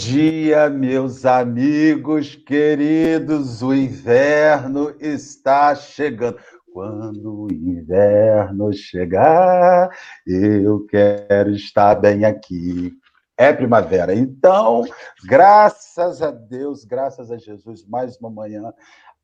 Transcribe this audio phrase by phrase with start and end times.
[0.00, 3.62] Dia, meus amigos queridos.
[3.62, 6.38] O inverno está chegando.
[6.72, 9.90] Quando o inverno chegar,
[10.26, 12.94] eu quero estar bem aqui.
[13.36, 14.14] É primavera.
[14.14, 14.86] Então,
[15.26, 18.72] graças a Deus, graças a Jesus, mais uma manhã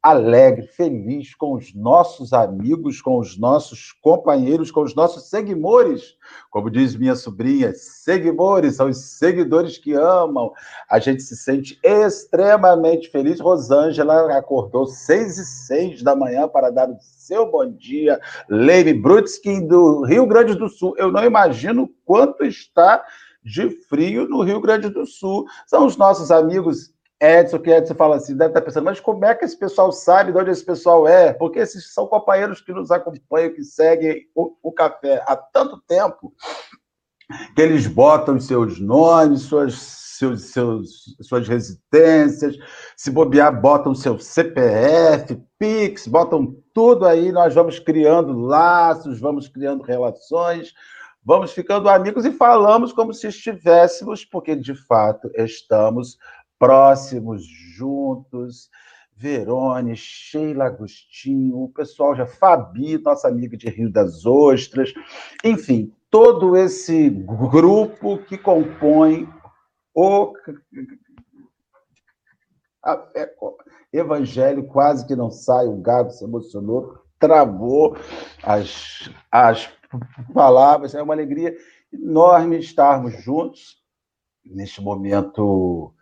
[0.06, 6.14] alegre, feliz com os nossos amigos, com os nossos companheiros, com os nossos seguidores.
[6.48, 10.52] Como diz minha sobrinha, seguidores são os seguidores que amam.
[10.88, 13.41] A gente se sente extremamente feliz.
[13.41, 18.20] Rosângela acordou seis e seis da manhã para dar o seu bom dia.
[18.48, 20.95] Leime Brutskin, do Rio Grande do Sul.
[20.97, 23.05] Eu não imagino quanto está
[23.42, 25.47] de frio no Rio Grande do Sul.
[25.66, 29.34] São os nossos amigos Edson, que Edson fala assim, deve estar pensando, mas como é
[29.34, 31.33] que esse pessoal sabe de onde esse pessoal é?
[31.33, 36.34] Porque esses são companheiros que nos acompanham, que seguem o, o café há tanto tempo,
[37.55, 39.75] que eles botam seus nomes, suas,
[40.19, 42.56] seus, seus, suas residências,
[42.97, 49.83] se bobear, botam seu CPF, Pix, botam tudo aí, nós vamos criando laços, vamos criando
[49.83, 50.75] relações,
[51.25, 56.19] vamos ficando amigos e falamos como se estivéssemos, porque de fato estamos
[56.59, 58.71] próximos, juntos.
[59.19, 64.93] Verone, Sheila Agostinho, o pessoal já, Fabi, nossa amiga de Rio das Ostras,
[65.43, 69.27] enfim, todo esse grupo que compõe
[69.95, 70.34] o
[73.15, 73.34] é,
[73.91, 77.97] Evangelho, quase que não sai, o Gago se emocionou, travou
[78.43, 79.71] as, as
[80.34, 81.57] palavras, é uma alegria
[81.91, 83.83] enorme estarmos juntos
[84.45, 85.95] neste momento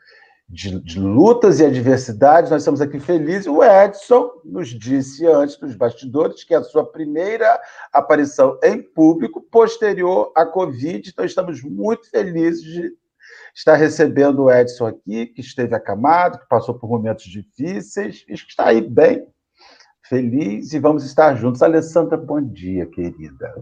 [0.48, 3.46] de, de, lutas e adversidades, nós estamos aqui felizes.
[3.46, 7.61] O Edson nos disse antes dos bastidores que é a sua primeira
[7.92, 12.92] aparição em público posterior à Covid, então estamos muito felizes de
[13.55, 18.51] estar recebendo o Edson aqui, que esteve acamado, que passou por momentos difíceis, e que
[18.51, 19.27] está aí bem,
[20.02, 21.63] feliz, e vamos estar juntos.
[21.63, 23.55] Alessandra, bom dia, querida.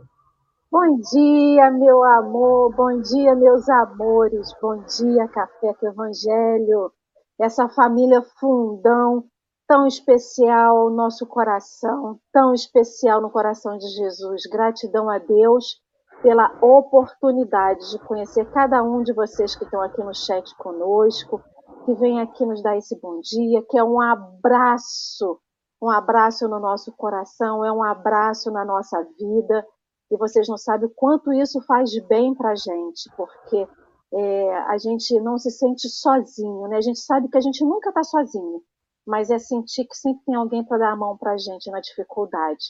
[0.73, 6.91] Bom dia, meu amor, bom dia, meus amores, bom dia, Café com Evangelho,
[7.39, 9.23] essa família fundão
[9.69, 14.45] tão especial ao nosso coração, tão especial no coração de Jesus.
[14.51, 15.79] Gratidão a Deus
[16.23, 21.39] pela oportunidade de conhecer cada um de vocês que estão aqui no chat conosco,
[21.85, 25.39] que vem aqui nos dar esse bom dia, que é um abraço,
[25.83, 29.67] um abraço no nosso coração, é um abraço na nossa vida
[30.13, 33.67] e vocês não sabem o quanto isso faz bem para a gente, porque
[34.13, 36.77] é, a gente não se sente sozinho, né?
[36.77, 38.61] A gente sabe que a gente nunca está sozinho,
[39.07, 41.81] mas é sentir que sempre tem alguém para dar a mão para a gente na
[41.81, 42.63] dificuldade.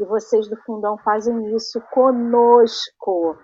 [0.00, 3.36] E vocês do Fundão fazem isso conosco.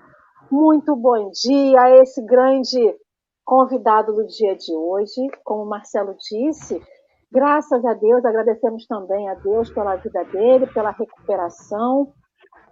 [0.50, 2.98] Muito bom dia a esse grande
[3.44, 5.28] convidado do dia de hoje.
[5.44, 6.82] Como o Marcelo disse,
[7.30, 12.12] graças a Deus, agradecemos também a Deus pela vida dele, pela recuperação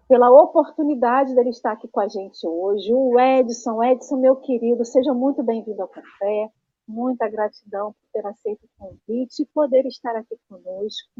[0.08, 2.92] pela oportunidade dele estar aqui com a gente hoje.
[2.92, 6.50] O Edson, Edson, meu querido, seja muito bem-vindo ao café.
[6.86, 11.10] Muita gratidão por ter aceito o convite e poder estar aqui conosco.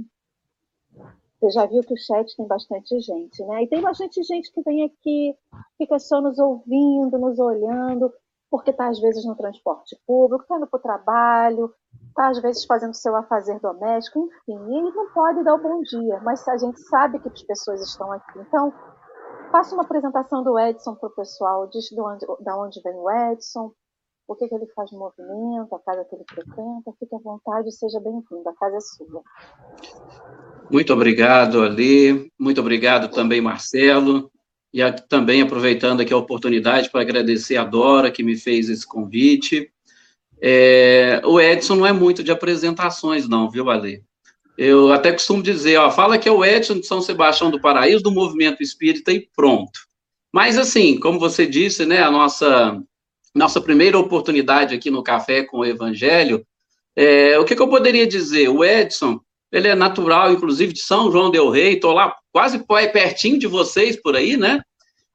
[1.40, 3.64] Você já viu que o chat tem bastante gente, né?
[3.64, 5.36] E tem bastante gente que vem aqui,
[5.78, 8.12] fica só nos ouvindo, nos olhando,
[8.50, 11.74] porque está às vezes no transporte público, está indo para o trabalho,
[12.12, 16.20] está às vezes fazendo seu afazer doméstico, enfim, ele não pode dar o bom dia,
[16.22, 18.38] mas a gente sabe que as pessoas estão aqui.
[18.38, 18.72] Então,
[19.50, 23.10] faça uma apresentação do Edson para o pessoal, diz de onde, de onde vem o
[23.10, 23.72] Edson,
[24.28, 27.72] o que, que ele faz movimento, a casa que ele frequenta, fique à vontade e
[27.72, 29.22] seja bem-vindo, a casa é sua.
[30.70, 34.30] Muito obrigado, Ali, muito obrigado também, Marcelo,
[34.72, 39.70] e também aproveitando aqui a oportunidade para agradecer a Dora, que me fez esse convite,
[40.44, 44.02] é, o Edson não é muito de apresentações, não, viu, Ale?
[44.58, 48.02] Eu até costumo dizer, ó, fala que é o Edson de São Sebastião do Paraíso,
[48.02, 49.80] do Movimento Espírita, e pronto.
[50.32, 52.76] Mas, assim, como você disse, né, a nossa,
[53.32, 56.44] nossa primeira oportunidade aqui no Café com o Evangelho,
[56.96, 58.48] é, o que, que eu poderia dizer?
[58.48, 59.20] O Edson,
[59.52, 62.62] ele é natural, inclusive, de São João del Rei, estou lá quase
[62.92, 64.60] pertinho de vocês por aí, né?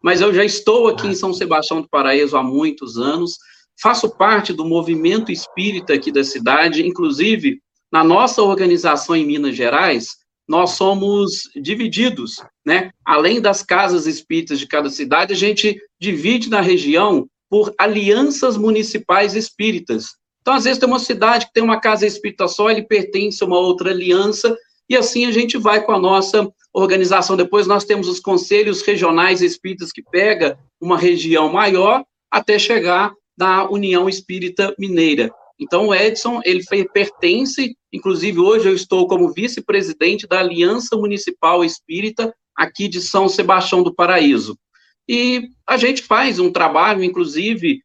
[0.02, 3.38] Mas eu já estou aqui em São Sebastião do Paraíso há muitos anos,
[3.82, 7.60] faço parte do movimento espírita aqui da cidade, inclusive
[7.92, 12.92] na nossa organização em Minas Gerais, nós somos divididos, né?
[13.06, 19.36] Além das casas espíritas de cada cidade, a gente divide na região por alianças municipais
[19.36, 20.16] espíritas.
[20.42, 23.48] Então, às vezes, tem uma cidade que tem uma casa espírita só, ele pertence a
[23.48, 24.56] uma outra aliança,
[24.90, 27.36] e assim a gente vai com a nossa organização.
[27.36, 33.70] Depois, nós temos os conselhos regionais espíritas que pega uma região maior até chegar da
[33.70, 35.32] União Espírita Mineira.
[35.60, 36.64] Então, o Edson, ele
[36.94, 43.84] pertence, inclusive hoje eu estou como vice-presidente da Aliança Municipal Espírita aqui de São Sebastião
[43.84, 44.58] do Paraíso.
[45.08, 47.82] E a gente faz um trabalho, inclusive,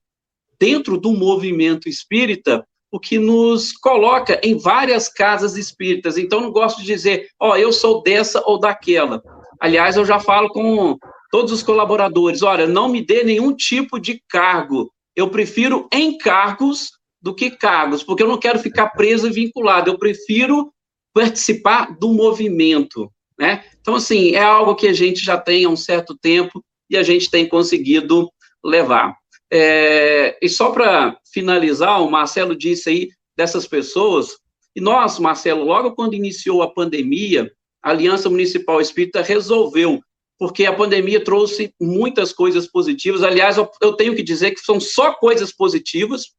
[0.58, 6.18] dentro do movimento espírita, o que nos coloca em várias casas espíritas.
[6.18, 9.22] Então, não gosto de dizer, ó, oh, eu sou dessa ou daquela.
[9.60, 10.98] Aliás, eu já falo com
[11.30, 14.92] todos os colaboradores, olha, não me dê nenhum tipo de cargo.
[15.14, 19.90] Eu prefiro encargos do que cargos, porque eu não quero ficar preso e vinculado.
[19.90, 20.72] Eu prefiro
[21.14, 23.64] participar do movimento, né?
[23.80, 27.02] Então, assim, é algo que a gente já tem há um certo tempo e a
[27.02, 28.30] gente tem conseguido
[28.64, 29.16] levar.
[29.52, 34.38] É, e só para finalizar, o Marcelo disse aí dessas pessoas,
[34.74, 40.00] e nós, Marcelo, logo quando iniciou a pandemia, a Aliança Municipal Espírita resolveu,
[40.42, 43.22] porque a pandemia trouxe muitas coisas positivas.
[43.22, 46.32] Aliás, eu, tenho que dizer que são só coisas positivas,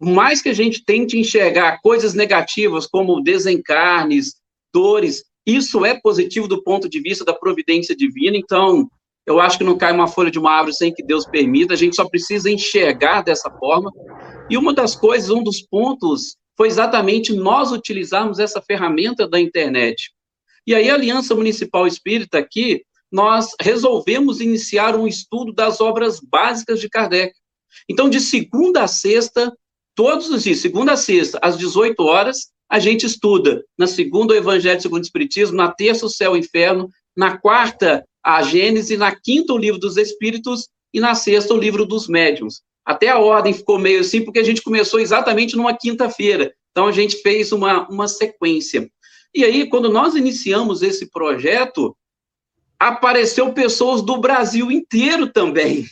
[0.00, 4.36] mais que a gente tente enxergar coisas negativas como desencarnes,
[4.72, 8.88] dores, isso é positivo do ponto de vista da providência divina, então
[9.26, 11.76] eu acho que não cai uma folha de uma árvore sem que Deus permita, a
[11.76, 13.92] gente só precisa enxergar dessa forma.
[14.48, 20.10] E uma das coisas, um dos pontos, foi exatamente nós utilizarmos essa ferramenta da internet.
[20.66, 26.80] E aí, a Aliança Municipal Espírita aqui, nós resolvemos iniciar um estudo das obras básicas
[26.80, 27.34] de Kardec.
[27.88, 29.52] Então, de segunda a sexta,
[29.94, 33.64] todos os dias, segunda a sexta, às 18 horas, a gente estuda.
[33.76, 37.36] Na segunda, o Evangelho segundo o Espiritismo, na terça, o Céu e o Inferno, na
[37.36, 42.06] quarta, a Gênese, na quinta, o Livro dos Espíritos, e na sexta, o Livro dos
[42.06, 42.62] Médiuns.
[42.84, 46.52] Até a ordem ficou meio assim, porque a gente começou exatamente numa quinta-feira.
[46.70, 48.88] Então, a gente fez uma, uma sequência.
[49.34, 51.96] E aí, quando nós iniciamos esse projeto,
[52.80, 55.84] apareceu pessoas do Brasil inteiro também.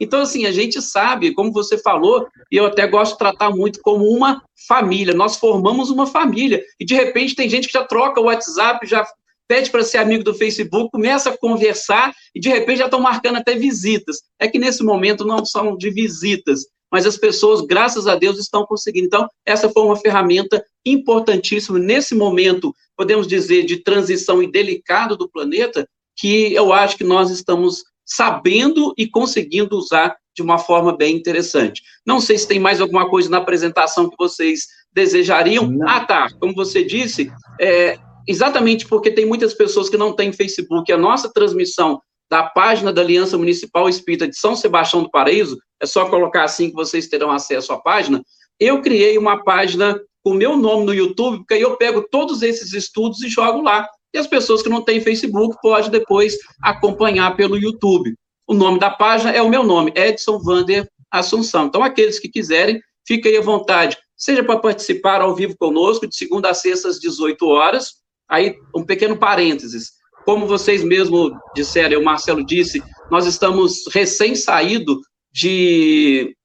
[0.00, 3.80] Então, assim, a gente sabe, como você falou, e eu até gosto de tratar muito
[3.82, 5.12] como uma família.
[5.12, 6.64] Nós formamos uma família.
[6.80, 9.06] E, de repente, tem gente que já troca o WhatsApp, já
[9.46, 13.36] pede para ser amigo do Facebook, começa a conversar e, de repente, já estão marcando
[13.36, 14.22] até visitas.
[14.38, 18.64] É que, nesse momento, não são de visitas, mas as pessoas, graças a Deus, estão
[18.64, 19.06] conseguindo.
[19.06, 25.28] Então, essa foi uma ferramenta importantíssima nesse momento, podemos dizer, de transição e delicado do
[25.28, 25.86] planeta,
[26.20, 31.82] que eu acho que nós estamos sabendo e conseguindo usar de uma forma bem interessante.
[32.06, 35.66] Não sei se tem mais alguma coisa na apresentação que vocês desejariam.
[35.66, 35.88] Não.
[35.88, 36.28] Ah, tá.
[36.38, 40.92] Como você disse, é, exatamente porque tem muitas pessoas que não têm Facebook.
[40.92, 42.00] A nossa transmissão
[42.30, 46.68] da página da Aliança Municipal Espírita de São Sebastião do Paraíso, é só colocar assim
[46.68, 48.22] que vocês terão acesso à página.
[48.58, 52.42] Eu criei uma página com o meu nome no YouTube, porque aí eu pego todos
[52.42, 53.88] esses estudos e jogo lá.
[54.12, 58.14] E as pessoas que não têm Facebook podem depois acompanhar pelo YouTube.
[58.46, 61.66] O nome da página é o meu nome, Edson Vander Assunção.
[61.66, 66.50] Então, aqueles que quiserem, fiquem à vontade, seja para participar ao vivo conosco, de segunda
[66.50, 67.94] a sexta às 18 horas.
[68.28, 69.92] Aí, um pequeno parênteses.
[70.24, 75.00] Como vocês mesmo disseram, o Marcelo disse, nós estamos recém-saído
[75.32, 76.36] de,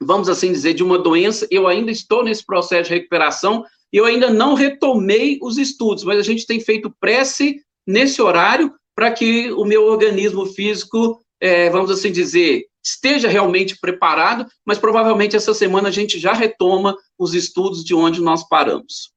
[0.00, 1.46] vamos assim dizer, de uma doença.
[1.50, 6.22] Eu ainda estou nesse processo de recuperação, eu ainda não retomei os estudos, mas a
[6.22, 12.10] gente tem feito prece nesse horário para que o meu organismo físico, é, vamos assim
[12.10, 17.94] dizer, esteja realmente preparado, mas provavelmente essa semana a gente já retoma os estudos de
[17.94, 19.12] onde nós paramos.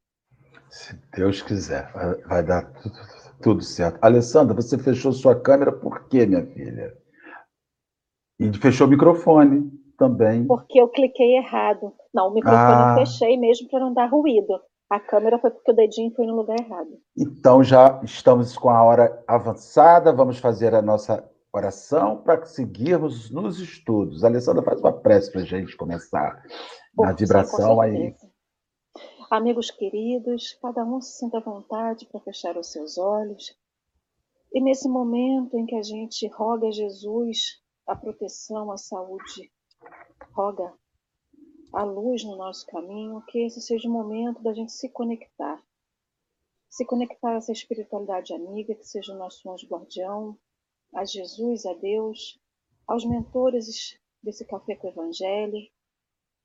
[0.70, 2.96] Se Deus quiser, vai, vai dar tudo,
[3.42, 3.98] tudo, certo.
[4.02, 6.94] Alessandra, você fechou sua câmera por quê, minha filha?
[8.40, 10.46] E fechou o microfone também.
[10.46, 11.94] Porque eu cliquei errado.
[12.16, 12.96] Não, o microfone ah.
[12.98, 14.58] eu fechei mesmo para não dar ruído.
[14.90, 16.98] A câmera foi porque o dedinho foi no lugar errado.
[17.18, 23.60] Então já estamos com a hora avançada, vamos fazer a nossa oração para seguirmos nos
[23.60, 24.24] estudos.
[24.24, 26.42] A Alessandra faz uma prece para a gente começar
[26.98, 28.16] na vibração aí.
[29.30, 33.54] Amigos queridos, cada um se sinta à vontade para fechar os seus olhos.
[34.54, 39.52] E nesse momento em que a gente roga a Jesus a proteção, a saúde
[40.34, 40.72] roga
[41.76, 45.62] a luz no nosso caminho, que esse seja o momento da gente se conectar.
[46.70, 50.38] Se conectar a essa espiritualidade amiga, que seja o nosso anjo guardião,
[50.94, 52.40] a Jesus, a Deus,
[52.88, 55.58] aos mentores desse café com o Evangelho,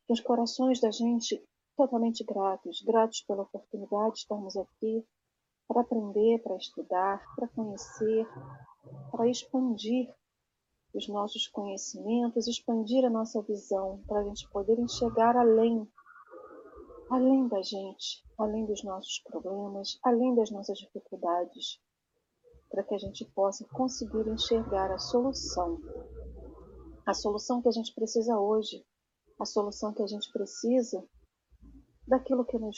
[0.05, 1.41] que os corações da gente
[1.77, 5.07] totalmente gratos, gratos pela oportunidade de estarmos aqui
[5.69, 8.27] para aprender, para estudar, para conhecer,
[9.13, 10.13] para expandir
[10.95, 15.89] os nossos conhecimentos, expandir a nossa visão para a gente poder enxergar além,
[17.11, 21.81] além da gente, além dos nossos problemas, além das nossas dificuldades,
[22.71, 25.79] para que a gente possa conseguir enxergar a solução,
[27.07, 28.85] a solução que a gente precisa hoje
[29.41, 31.03] a solução que a gente precisa
[32.07, 32.77] daquilo que nos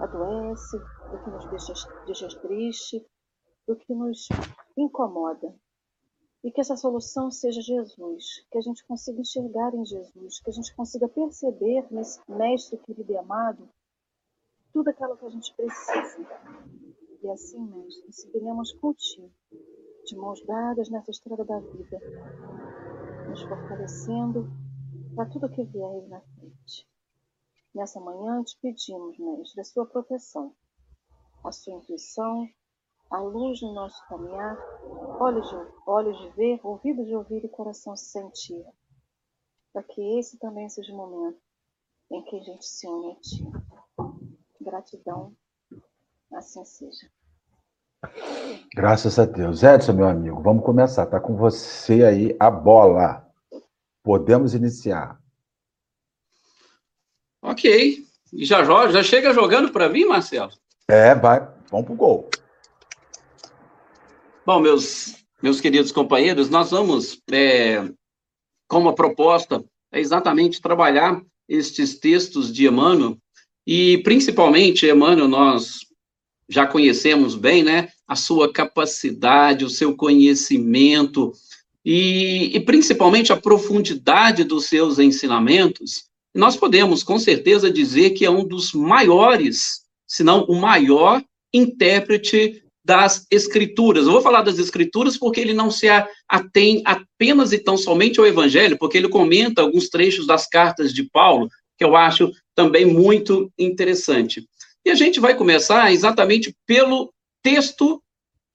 [0.00, 0.78] adoece,
[1.10, 1.74] do que nos deixa,
[2.06, 3.06] deixa triste,
[3.68, 4.28] do que nos
[4.76, 5.54] incomoda.
[6.44, 10.52] E que essa solução seja Jesus, que a gente consiga enxergar em Jesus, que a
[10.52, 13.68] gente consiga perceber nesse Mestre querido e amado
[14.72, 16.28] tudo aquilo que a gente precisa.
[17.22, 19.32] E assim, Mestre, seguiremos contigo,
[20.04, 21.98] de mãos dadas nessa estrada da vida,
[23.28, 24.46] nos fortalecendo
[25.14, 26.86] para tudo que vier na frente.
[27.74, 30.54] Nessa manhã te pedimos, Mestre, a sua proteção,
[31.42, 32.46] a sua intuição,
[33.10, 34.58] a luz no nosso caminhar,
[35.20, 38.64] olhos de, olhos de ver, ouvidos de ouvir e coração de sentir.
[39.72, 41.38] Para que esse também seja o momento
[42.10, 43.44] em que a gente se une a Ti.
[44.60, 45.32] Gratidão,
[46.32, 47.08] assim seja.
[48.74, 49.62] Graças a Deus.
[49.62, 51.04] Edson, meu amigo, vamos começar.
[51.04, 53.26] Está com você aí a bola.
[54.02, 55.20] Podemos iniciar.
[57.42, 58.04] Ok.
[58.32, 60.52] E já, já chega jogando para mim, Marcelo?
[60.88, 61.40] É, vai.
[61.70, 62.30] Vamos para o gol.
[64.46, 67.84] Bom, meus, meus queridos companheiros, nós vamos, é,
[68.68, 73.18] como a proposta, é exatamente trabalhar estes textos de Emmanuel,
[73.66, 75.80] e principalmente, Emmanuel, nós
[76.48, 81.32] já conhecemos bem, né, a sua capacidade, o seu conhecimento,
[81.84, 88.30] e, e principalmente a profundidade dos seus ensinamentos, nós podemos, com certeza, dizer que é
[88.30, 91.20] um dos maiores, se não o maior
[91.52, 94.06] intérprete das escrituras.
[94.06, 95.88] Eu vou falar das escrituras porque ele não se
[96.28, 101.02] atém apenas e tão somente ao evangelho, porque ele comenta alguns trechos das cartas de
[101.02, 104.46] Paulo, que eu acho também muito interessante.
[104.84, 107.12] E a gente vai começar exatamente pelo
[107.42, 108.00] texto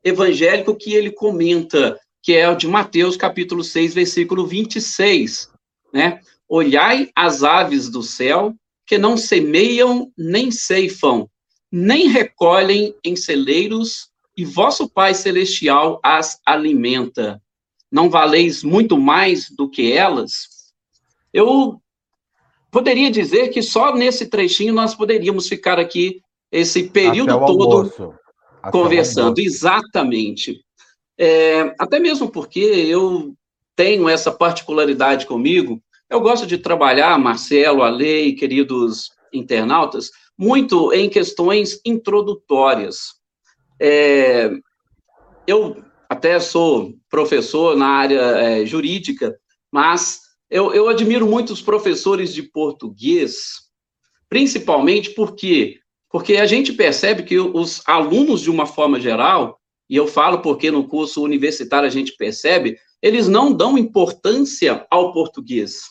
[0.02, 5.50] evangélico que ele comenta, que é o de Mateus, capítulo 6, versículo 26,
[5.94, 6.22] né?
[6.48, 8.56] Olhai as aves do céu,
[8.88, 11.30] que não semeiam nem ceifam,
[11.70, 14.11] nem recolhem em celeiros,
[14.42, 17.40] e vosso Pai Celestial as alimenta.
[17.92, 20.74] Não valeis muito mais do que elas?
[21.32, 21.80] Eu
[22.72, 28.16] poderia dizer que só nesse trechinho nós poderíamos ficar aqui esse período todo
[28.72, 29.38] conversando.
[29.38, 30.66] Exatamente.
[31.20, 33.36] É, até mesmo porque eu
[33.76, 35.80] tenho essa particularidade comigo.
[36.10, 43.21] Eu gosto de trabalhar, Marcelo, Alei, queridos internautas, muito em questões introdutórias.
[43.84, 44.52] É,
[45.48, 49.36] eu até sou professor na área é, jurídica,
[49.72, 50.22] mas
[50.52, 53.62] eu, eu admiro muito os professores de português,
[54.30, 55.80] principalmente porque
[56.12, 59.58] porque a gente percebe que os alunos, de uma forma geral,
[59.90, 65.14] e eu falo porque no curso universitário a gente percebe, eles não dão importância ao
[65.14, 65.84] português.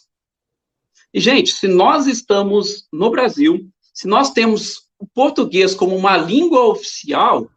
[1.13, 6.67] E, gente, se nós estamos no Brasil, se nós temos o português como uma língua
[6.67, 7.51] oficial,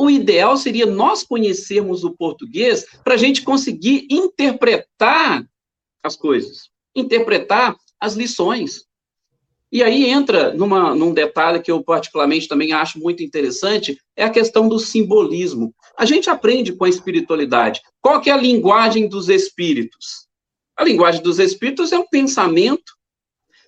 [0.00, 5.46] o ideal seria nós conhecermos o português para a gente conseguir interpretar
[6.02, 8.86] as coisas, interpretar as lições.
[9.70, 14.30] E aí entra numa, num detalhe que eu particularmente também acho muito interessante, é a
[14.30, 15.74] questão do simbolismo.
[15.98, 17.82] A gente aprende com a espiritualidade.
[18.00, 20.26] Qual que é a linguagem dos espíritos?
[20.78, 22.94] A linguagem dos espíritos é o pensamento,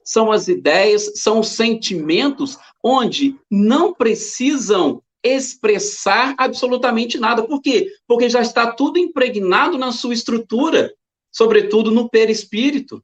[0.03, 7.43] são as ideias, são os sentimentos, onde não precisam expressar absolutamente nada.
[7.43, 7.89] Por quê?
[8.07, 10.93] Porque já está tudo impregnado na sua estrutura,
[11.31, 13.03] sobretudo no perispírito.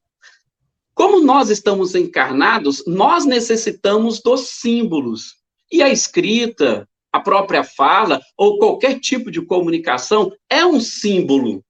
[0.95, 5.37] Como nós estamos encarnados, nós necessitamos dos símbolos.
[5.71, 11.63] E a escrita, a própria fala, ou qualquer tipo de comunicação é um símbolo.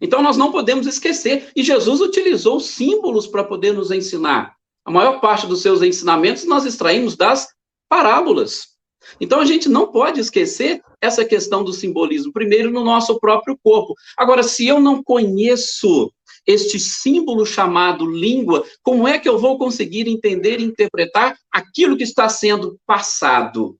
[0.00, 1.50] Então nós não podemos esquecer.
[1.56, 4.54] E Jesus utilizou símbolos para poder nos ensinar.
[4.84, 7.48] A maior parte dos seus ensinamentos nós extraímos das
[7.88, 8.75] parábolas.
[9.20, 13.94] Então a gente não pode esquecer essa questão do simbolismo, primeiro no nosso próprio corpo.
[14.16, 16.12] Agora, se eu não conheço
[16.46, 22.04] este símbolo chamado língua, como é que eu vou conseguir entender e interpretar aquilo que
[22.04, 23.76] está sendo passado?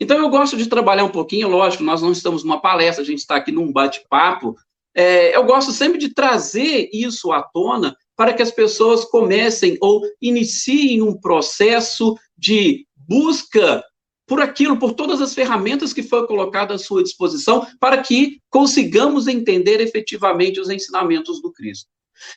[0.00, 3.18] Então eu gosto de trabalhar um pouquinho, lógico, nós não estamos numa palestra, a gente
[3.18, 4.56] está aqui num bate-papo.
[4.94, 10.02] É, eu gosto sempre de trazer isso à tona para que as pessoas comecem ou
[10.20, 13.82] iniciem um processo de busca
[14.28, 19.26] por aquilo, por todas as ferramentas que foram colocadas à sua disposição, para que consigamos
[19.26, 21.88] entender efetivamente os ensinamentos do Cristo.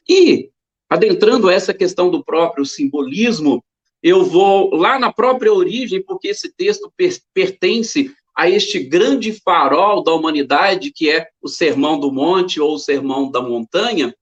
[0.07, 0.49] E,
[0.89, 3.61] adentrando essa questão do próprio simbolismo,
[4.01, 10.01] eu vou lá na própria origem, porque esse texto per pertence a este grande farol
[10.01, 14.15] da humanidade, que é o Sermão do Monte ou o Sermão da Montanha,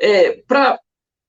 [0.00, 0.80] é, para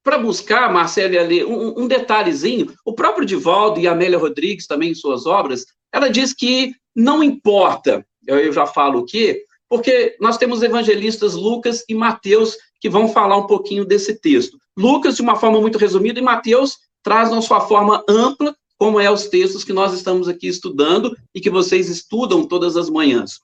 [0.03, 4.95] para buscar, Marcelo, ali, um, um detalhezinho, o próprio Divaldo e Amélia Rodrigues, também em
[4.95, 10.61] suas obras, ela diz que não importa, eu já falo o quê, porque nós temos
[10.61, 14.57] evangelistas Lucas e Mateus que vão falar um pouquinho desse texto.
[14.77, 19.09] Lucas, de uma forma muito resumida, e Mateus traz na sua forma ampla, como é
[19.09, 23.39] os textos que nós estamos aqui estudando e que vocês estudam todas as manhãs.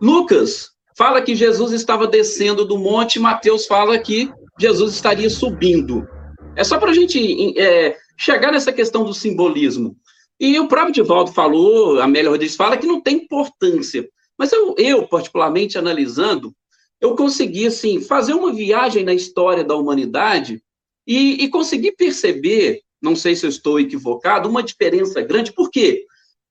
[0.00, 4.32] Lucas fala que Jesus estava descendo do monte, Mateus fala que
[4.62, 6.06] Jesus estaria subindo.
[6.54, 9.96] É só para a gente é, chegar nessa questão do simbolismo.
[10.38, 14.08] E o próprio Divaldo falou, a Amélia Rodrigues fala que não tem importância.
[14.38, 16.54] Mas eu, eu, particularmente analisando,
[17.00, 20.62] eu consegui, assim, fazer uma viagem na história da humanidade
[21.04, 25.52] e, e consegui perceber, não sei se eu estou equivocado, uma diferença grande.
[25.52, 26.06] Por quê?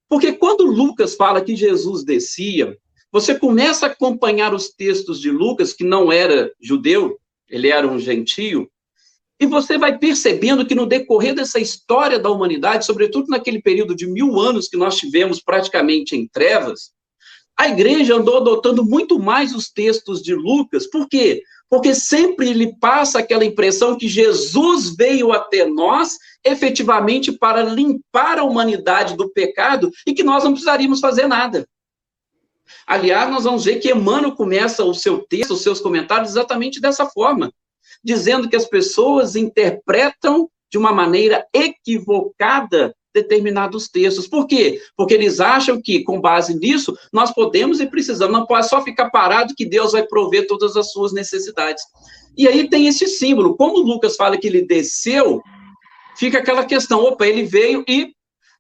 [0.10, 2.78] Porque quando Lucas fala que Jesus descia,
[3.10, 7.18] você começa a acompanhar os textos de Lucas, que não era judeu,
[7.52, 8.68] ele era um gentio,
[9.42, 14.06] e você vai percebendo que no decorrer dessa história da humanidade, sobretudo naquele período de
[14.06, 16.92] mil anos que nós tivemos praticamente em trevas,
[17.58, 21.42] a igreja andou adotando muito mais os textos de Lucas, por quê?
[21.68, 28.44] Porque sempre lhe passa aquela impressão que Jesus veio até nós efetivamente para limpar a
[28.44, 31.68] humanidade do pecado e que nós não precisaríamos fazer nada.
[32.86, 37.06] Aliás, nós vamos ver que Emmanuel começa o seu texto, os seus comentários, exatamente dessa
[37.06, 37.52] forma,
[38.04, 44.28] dizendo que as pessoas interpretam de uma maneira equivocada determinados textos.
[44.28, 44.82] Por quê?
[44.96, 49.10] Porque eles acham que, com base nisso, nós podemos e precisamos, não pode só ficar
[49.10, 51.84] parado que Deus vai prover todas as suas necessidades.
[52.38, 53.56] E aí tem esse símbolo.
[53.58, 55.42] Como Lucas fala que ele desceu,
[56.18, 58.14] fica aquela questão, opa, ele veio e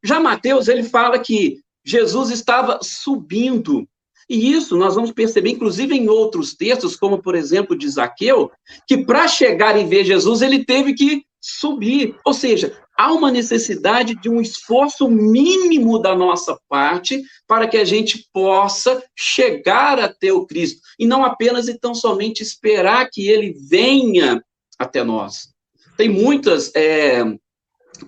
[0.03, 3.87] já Mateus, ele fala que Jesus estava subindo.
[4.31, 8.49] E isso nós vamos perceber, inclusive, em outros textos, como, por exemplo, de Zaqueu,
[8.87, 12.15] que para chegar e ver Jesus, ele teve que subir.
[12.23, 17.83] Ou seja, há uma necessidade de um esforço mínimo da nossa parte para que a
[17.83, 20.79] gente possa chegar até o Cristo.
[20.97, 24.41] E não apenas e tão somente esperar que ele venha
[24.79, 25.49] até nós.
[25.97, 27.21] Tem muitas é,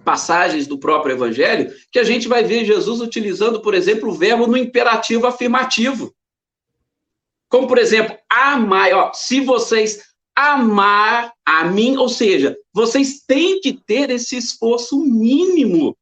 [0.04, 4.48] passagens do próprio Evangelho que a gente vai ver Jesus utilizando, por exemplo, o verbo
[4.48, 6.14] no imperativo afirmativo.
[7.50, 10.02] Como, por exemplo, amai, ó, se vocês
[10.36, 15.96] amar a mim, ou seja, vocês têm que ter esse esforço mínimo.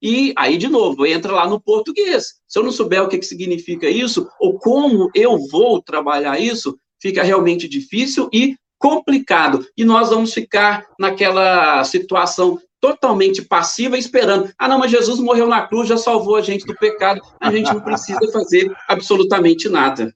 [0.00, 2.34] E aí, de novo, entra lá no português.
[2.46, 6.76] Se eu não souber o que, que significa isso, ou como eu vou trabalhar isso,
[7.00, 9.66] fica realmente difícil e complicado.
[9.76, 14.50] E nós vamos ficar naquela situação totalmente passiva, esperando.
[14.58, 17.72] Ah, não, mas Jesus morreu na cruz, já salvou a gente do pecado, a gente
[17.72, 20.14] não precisa fazer absolutamente nada.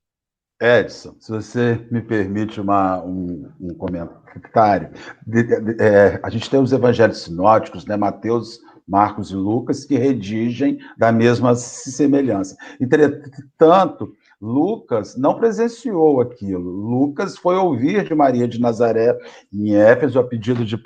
[0.60, 4.90] Edson, se você me permite uma, um, um comentário.
[5.26, 9.96] De, de, é, a gente tem os evangelhos sinóticos, né, Mateus, Marcos e Lucas, que
[9.96, 12.54] redigem da mesma semelhança.
[12.78, 16.70] Entretanto, Lucas não presenciou aquilo.
[16.70, 19.16] Lucas foi ouvir de Maria de Nazaré
[19.50, 20.76] em Éfeso, a pedido de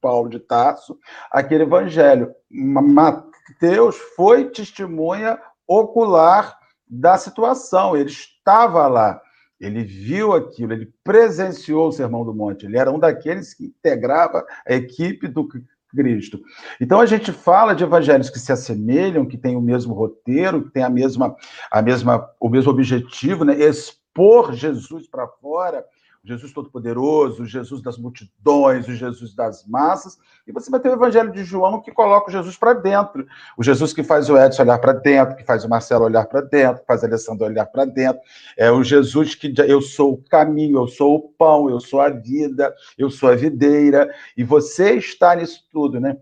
[0.00, 0.98] Paulo de Tarso,
[1.30, 2.32] aquele evangelho.
[2.50, 6.58] Mateus foi testemunha ocular
[6.88, 9.20] da situação, ele estava lá,
[9.60, 14.44] ele viu aquilo, ele presenciou o Sermão do Monte, ele era um daqueles que integrava
[14.66, 15.46] a equipe do
[15.94, 16.40] Cristo.
[16.80, 20.70] Então a gente fala de evangelhos que se assemelham, que têm o mesmo roteiro, que
[20.70, 21.36] têm a mesma,
[21.70, 23.54] a mesma, o mesmo objetivo, né?
[23.54, 25.84] expor Jesus para fora,
[26.22, 30.92] Jesus Todo-Poderoso, o Jesus das multidões, o Jesus das massas, e você vai ter o
[30.92, 33.26] Evangelho de João que coloca o Jesus para dentro.
[33.56, 36.42] O Jesus que faz o Edson olhar para dentro, que faz o Marcelo olhar para
[36.42, 38.20] dentro, que faz a Alessandra olhar para dentro.
[38.56, 42.10] É o Jesus que eu sou o caminho, eu sou o pão, eu sou a
[42.10, 46.18] vida, eu sou a videira, e você está nisso tudo, né?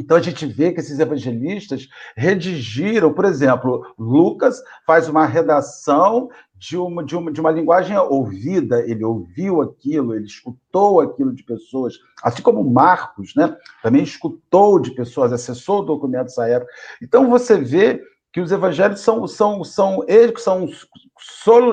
[0.00, 6.76] Então a gente vê que esses evangelistas redigiram, por exemplo, Lucas faz uma redação de
[6.76, 11.94] uma, de uma, de uma linguagem ouvida, ele ouviu aquilo, ele escutou aquilo de pessoas,
[12.22, 13.56] assim como Marcos, né?
[13.82, 16.70] Também escutou de pessoas, acessou documentos à época.
[17.02, 20.68] Então você vê que os evangelhos são, são, são, eles são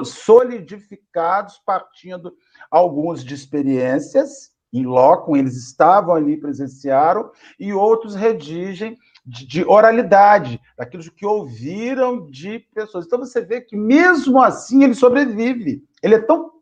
[0.06, 2.34] solidificados partindo
[2.71, 8.97] alguns de experiências em loco, eles estavam ali, presenciaram, e outros redigem
[9.28, 13.06] de, de, oralidade, daquilo que ouviram de pessoas.
[13.06, 15.84] Então você vê que mesmo assim ele sobrevive.
[16.02, 16.54] Ele é tão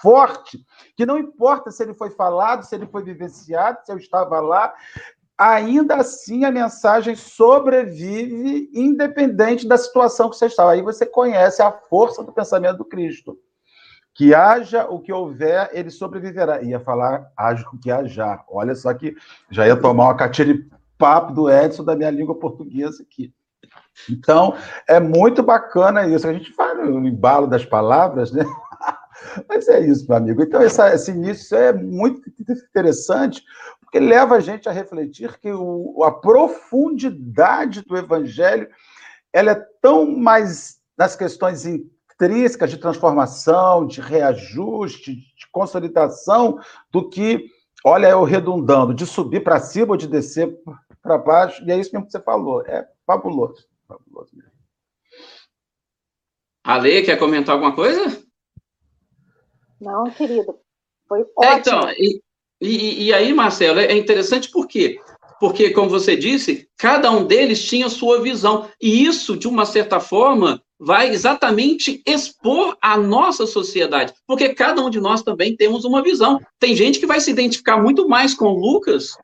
[0.00, 0.64] forte
[0.96, 4.72] que não importa se ele foi falado, se ele foi vivenciado, se eu estava lá,
[5.36, 10.72] ainda assim a mensagem sobrevive independente da situação que você estava.
[10.72, 13.38] Aí você conhece a força do pensamento do Cristo.
[14.16, 16.62] que haja o que houver, ele sobreviverá.
[16.62, 18.44] Ia falar, haja o que haja.
[18.48, 19.16] Olha só que
[19.50, 23.32] já ia tomar uma catinha de papo do Edson da minha língua portuguesa aqui.
[24.10, 24.54] Então,
[24.88, 26.26] é muito bacana isso.
[26.26, 28.44] A gente faz no embalo das palavras, né?
[29.48, 30.42] Mas é isso, meu amigo.
[30.42, 33.42] Então, essa, esse início é muito interessante,
[33.80, 38.68] porque leva a gente a refletir que o, a profundidade do evangelho
[39.32, 46.58] ela é tão mais nas questões intrínsecas de transformação, de reajuste, de consolidação,
[46.90, 47.46] do que,
[47.84, 50.56] olha, eu redundando, de subir para cima ou de descer
[51.04, 54.50] para baixo, e é isso mesmo que você falou, é fabuloso, fabuloso mesmo.
[56.64, 58.24] Ale, quer comentar alguma coisa?
[59.78, 60.58] Não, querido,
[61.06, 61.44] foi é, ótimo.
[61.44, 62.22] É, então, e,
[62.58, 64.98] e, e aí, Marcelo, é interessante por quê?
[65.38, 70.00] Porque, como você disse, cada um deles tinha sua visão, e isso, de uma certa
[70.00, 76.02] forma, vai exatamente expor a nossa sociedade, porque cada um de nós também temos uma
[76.02, 76.40] visão.
[76.58, 79.18] Tem gente que vai se identificar muito mais com Lucas,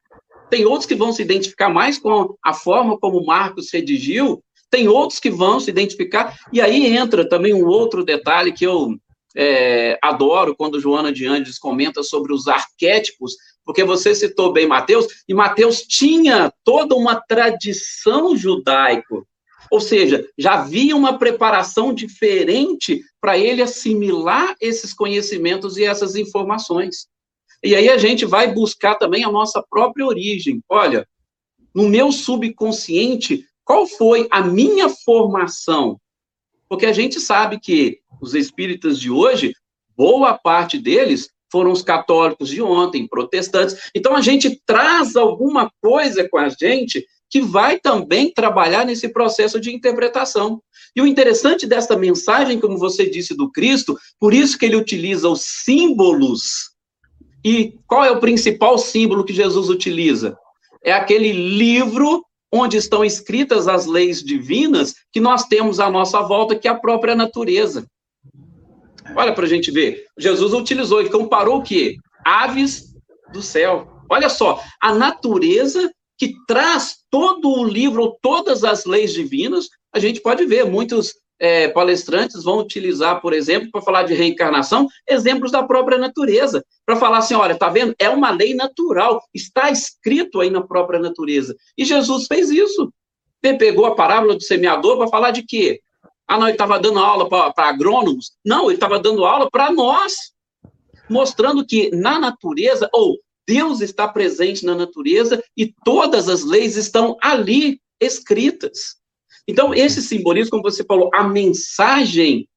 [0.51, 5.19] tem outros que vão se identificar mais com a forma como Marcos redigiu, tem outros
[5.19, 8.95] que vão se identificar, e aí entra também um outro detalhe que eu
[9.37, 13.35] é, adoro quando Joana de Andes comenta sobre os arquétipos,
[13.65, 19.27] porque você citou bem Mateus, e Mateus tinha toda uma tradição judaico
[19.71, 27.07] ou seja, já havia uma preparação diferente para ele assimilar esses conhecimentos e essas informações.
[27.63, 30.63] E aí a gente vai buscar também a nossa própria origem.
[30.69, 31.07] Olha,
[31.75, 36.01] no meu subconsciente, qual foi a minha formação?
[36.69, 39.55] Porque a gente sabe que os espíritas de hoje,
[39.97, 43.91] boa parte deles foram os católicos de ontem, protestantes.
[43.95, 49.61] Então a gente traz alguma coisa com a gente que vai também trabalhar nesse processo
[49.61, 50.61] de interpretação.
[50.95, 55.29] E o interessante desta mensagem, como você disse, do Cristo, por isso que ele utiliza
[55.29, 56.70] os símbolos.
[57.45, 60.37] E qual é o principal símbolo que Jesus utiliza?
[60.85, 66.57] É aquele livro onde estão escritas as leis divinas que nós temos à nossa volta,
[66.57, 67.87] que é a própria natureza.
[69.15, 70.05] Olha para a gente ver.
[70.19, 71.97] Jesus utilizou, ele comparou o quê?
[72.25, 72.95] Aves
[73.33, 73.89] do céu.
[74.09, 80.21] Olha só, a natureza que traz todo o livro, todas as leis divinas, a gente
[80.21, 85.63] pode ver, muitos é, palestrantes vão utilizar, por exemplo, para falar de reencarnação, exemplos da
[85.63, 87.95] própria natureza, para falar assim, olha, tá vendo?
[87.99, 91.57] É uma lei natural, está escrito aí na própria natureza.
[91.77, 92.93] E Jesus fez isso.
[93.43, 95.81] Ele pegou a parábola do semeador para falar de quê?
[96.29, 98.33] Ah, não, ele estava dando aula para agrônomos.
[98.45, 100.33] Não, ele estava dando aula para nós,
[101.09, 107.17] mostrando que na natureza, ou Deus está presente na natureza e todas as leis estão
[107.21, 109.00] ali escritas.
[109.51, 112.49] Então, esse simbolismo, como você falou, a mensagem,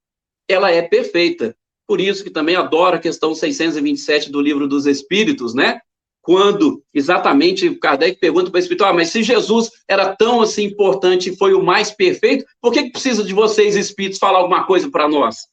[0.48, 1.56] ela é perfeita.
[1.88, 5.80] Por isso que também adoro a questão 627 do livro dos Espíritos, né?
[6.22, 11.32] Quando exatamente Kardec pergunta para o Espírito, ah, mas se Jesus era tão assim importante
[11.32, 14.90] e foi o mais perfeito, por que, que precisa de vocês, Espíritos, falar alguma coisa
[14.92, 15.48] para nós?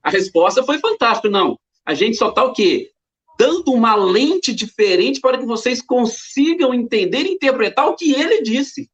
[0.00, 1.58] A resposta foi fantástica, não.
[1.84, 2.92] A gente só está o quê?
[3.36, 8.90] dando uma lente diferente para que vocês consigam entender e interpretar o que ele disse.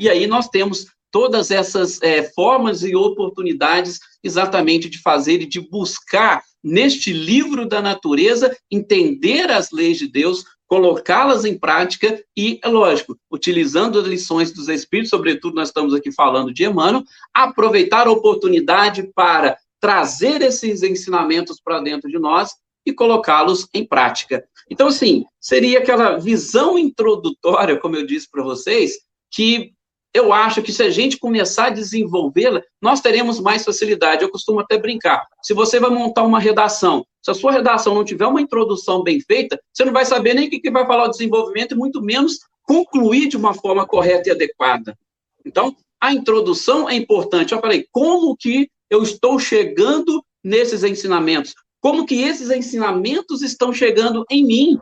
[0.00, 5.60] E aí nós temos todas essas é, formas e oportunidades exatamente de fazer e de
[5.60, 12.68] buscar neste livro da natureza entender as leis de Deus, colocá-las em prática e, é
[12.68, 18.10] lógico, utilizando as lições dos Espíritos, sobretudo nós estamos aqui falando de Emmanuel, aproveitar a
[18.10, 22.54] oportunidade para trazer esses ensinamentos para dentro de nós
[22.86, 24.46] e colocá-los em prática.
[24.70, 28.94] Então, assim, seria aquela visão introdutória, como eu disse para vocês,
[29.30, 29.74] que
[30.12, 34.22] eu acho que se a gente começar a desenvolvê-la, nós teremos mais facilidade.
[34.22, 35.24] Eu costumo até brincar.
[35.42, 39.20] Se você vai montar uma redação, se a sua redação não tiver uma introdução bem
[39.20, 42.40] feita, você não vai saber nem o que vai falar o desenvolvimento, e muito menos
[42.64, 44.96] concluir de uma forma correta e adequada.
[45.44, 47.52] Então, a introdução é importante.
[47.52, 51.54] Eu falei, como que eu estou chegando nesses ensinamentos?
[51.80, 54.78] Como que esses ensinamentos estão chegando em mim?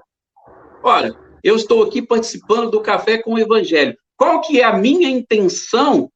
[0.83, 1.15] Olha,
[1.45, 3.97] eu estou aqui participando do Café com o Evangelho.
[4.19, 6.11] Qual que é a minha intenção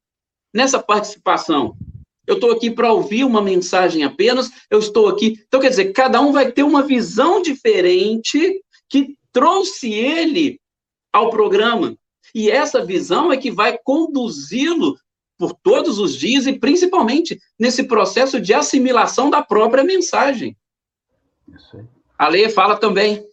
[0.52, 1.76] nessa participação?
[2.26, 5.40] Eu estou aqui para ouvir uma mensagem apenas, eu estou aqui.
[5.46, 10.60] Então, quer dizer, cada um vai ter uma visão diferente que trouxe ele
[11.12, 11.96] ao programa.
[12.34, 14.98] E essa visão é que vai conduzi-lo
[15.38, 20.56] por todos os dias e principalmente nesse processo de assimilação da própria mensagem.
[22.18, 23.24] A Lê fala também.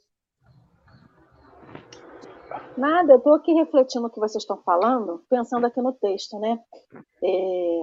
[2.80, 6.63] Nada, eu estou aqui refletindo o que vocês estão falando, pensando aqui no texto, né?
[7.22, 7.82] É...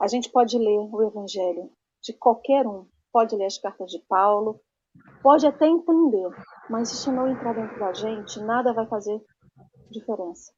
[0.00, 2.86] A gente pode ler o Evangelho de qualquer um.
[3.12, 4.60] Pode ler as cartas de Paulo,
[5.24, 6.30] pode até entender,
[6.70, 9.20] mas se não entrar dentro da gente, nada vai fazer
[9.90, 10.52] diferença.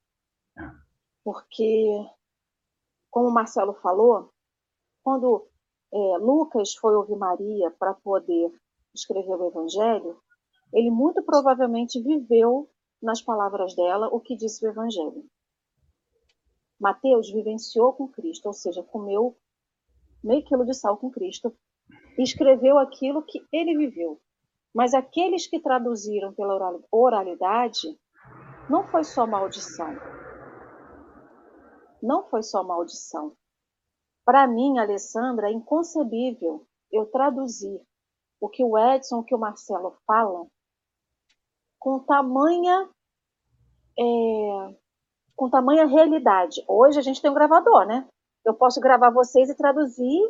[1.25, 2.07] Porque,
[3.11, 4.31] como o Marcelo falou,
[5.03, 5.49] quando
[5.91, 8.53] é, Lucas foi ouvir Maria para poder
[8.95, 10.21] escrever o Evangelho,
[10.73, 12.69] ele muito provavelmente viveu
[13.03, 15.25] nas palavras dela o que disse o Evangelho.
[16.81, 19.37] Mateus vivenciou com Cristo, ou seja, comeu
[20.23, 21.55] meio quilo de sal com Cristo
[22.17, 24.21] e escreveu aquilo que ele viveu.
[24.75, 27.99] Mas aqueles que traduziram pela oralidade,
[28.69, 29.97] não foi só maldição.
[32.03, 33.35] Não foi só maldição.
[34.25, 37.81] Para mim, Alessandra, é inconcebível eu traduzir
[38.41, 40.51] o que o Edson, o que o Marcelo falam
[41.79, 42.89] com tamanha
[43.99, 44.75] é,
[45.35, 46.65] com tamanha realidade.
[46.67, 48.09] Hoje a gente tem um gravador, né?
[48.45, 50.21] Eu posso gravar vocês e traduzir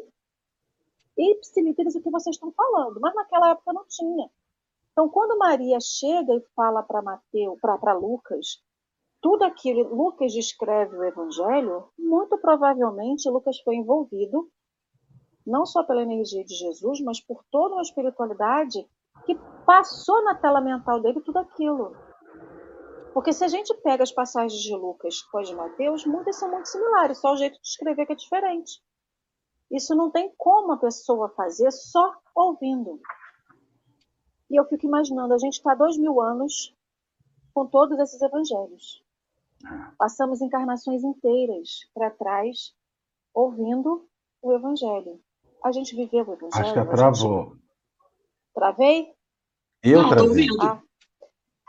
[1.17, 4.31] ipsiliteris o que vocês estão falando, mas naquela época não tinha.
[4.93, 8.63] Então, quando Maria chega e fala para Mateus, para Lucas,
[9.21, 14.49] tudo aquilo, Lucas descreve o Evangelho, muito provavelmente Lucas foi envolvido
[15.47, 18.87] não só pela energia de Jesus, mas por toda uma espiritualidade
[19.25, 19.35] que
[19.67, 21.97] passou na tela mental dele tudo aquilo.
[23.13, 26.51] Porque se a gente pega as passagens de Lucas com as de Mateus, muitas são
[26.51, 28.81] muito similares, só o jeito de escrever que é diferente.
[29.71, 33.01] Isso não tem como a pessoa fazer só ouvindo.
[34.51, 36.75] E eu fico imaginando, a gente está dois mil anos
[37.53, 39.03] com todos esses evangelhos.
[39.99, 42.73] Passamos encarnações inteiras para trás
[43.35, 44.09] ouvindo
[44.41, 45.21] o evangelho.
[45.65, 46.65] A gente viveu o evangelho.
[46.65, 47.45] Acho que travou.
[47.51, 47.68] Gente...
[48.59, 49.07] Travei?
[49.85, 50.47] Eu Não, travei.
[50.61, 50.81] Ah,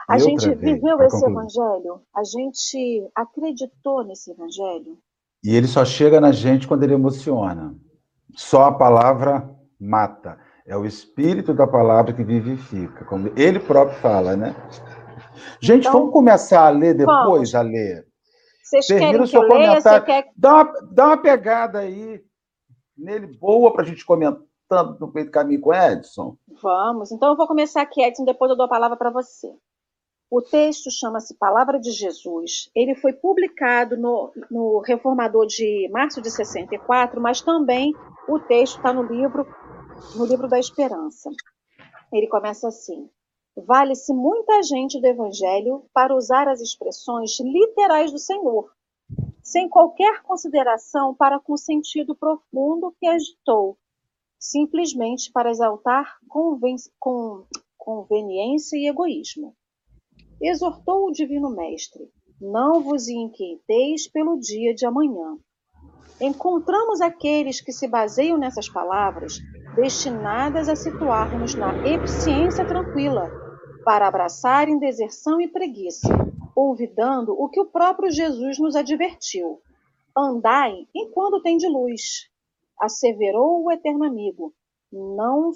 [0.10, 1.32] a Eu gente travei, viveu esse concluir.
[1.34, 4.98] evangelho, a gente acreditou nesse evangelho.
[5.44, 7.76] E ele só chega na gente quando ele emociona.
[8.36, 10.40] Só a palavra mata.
[10.66, 14.56] É o espírito da palavra que vivifica, como ele próprio fala, né?
[15.62, 17.56] Gente, então, vamos começar a ler depois, vamos.
[17.56, 18.08] a ler.
[18.64, 19.80] Vocês Termina querem que eu leia?
[19.80, 20.32] Você quer...
[20.36, 22.20] dá, uma, dá uma pegada aí
[22.98, 26.38] nele boa para a gente comentando no meio do caminho com Edson.
[26.62, 27.12] Vamos.
[27.12, 29.52] Então eu vou começar aqui, Edson, depois eu dou a palavra para você.
[30.32, 32.70] O texto chama-se Palavra de Jesus.
[32.76, 37.96] Ele foi publicado no, no Reformador de março de 64, mas também
[38.28, 39.48] o texto está no livro,
[40.16, 41.32] no livro da Esperança.
[42.14, 43.10] Ele começa assim:
[43.58, 48.72] Vale-se muita gente do Evangelho para usar as expressões literais do Senhor,
[49.42, 53.79] sem qualquer consideração para com o sentido profundo que agitou,
[54.40, 57.46] simplesmente para exaltar conven com
[57.78, 59.56] conveniência e egoísmo
[60.42, 65.38] exortou o Divino Mestre: Não vos inquieteis pelo dia de amanhã.
[66.22, 69.40] Encontramos aqueles que se baseiam nessas palavras,
[69.76, 73.30] destinadas a situar-nos na eficiência tranquila,
[73.86, 76.10] para abraçarem deserção e preguiça,
[76.56, 79.62] olvidando o que o próprio Jesus nos advertiu:
[80.16, 82.30] Andai enquanto tem de luz.
[82.80, 84.54] Asseverou o eterno amigo:
[84.92, 85.52] Não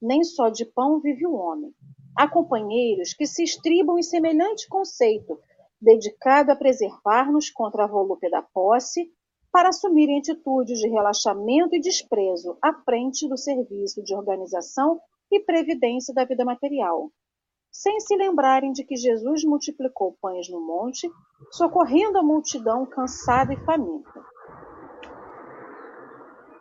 [0.00, 1.72] nem só de pão vive o homem,
[2.16, 5.38] Há companheiros que se estribam em semelhante conceito,
[5.78, 9.12] dedicado a preservar-nos contra a volúpia da posse,
[9.52, 14.98] para assumirem atitudes de relaxamento e desprezo à frente do serviço de organização
[15.30, 17.10] e previdência da vida material,
[17.70, 21.10] sem se lembrarem de que Jesus multiplicou pães no monte,
[21.52, 24.24] socorrendo a multidão cansada e faminta.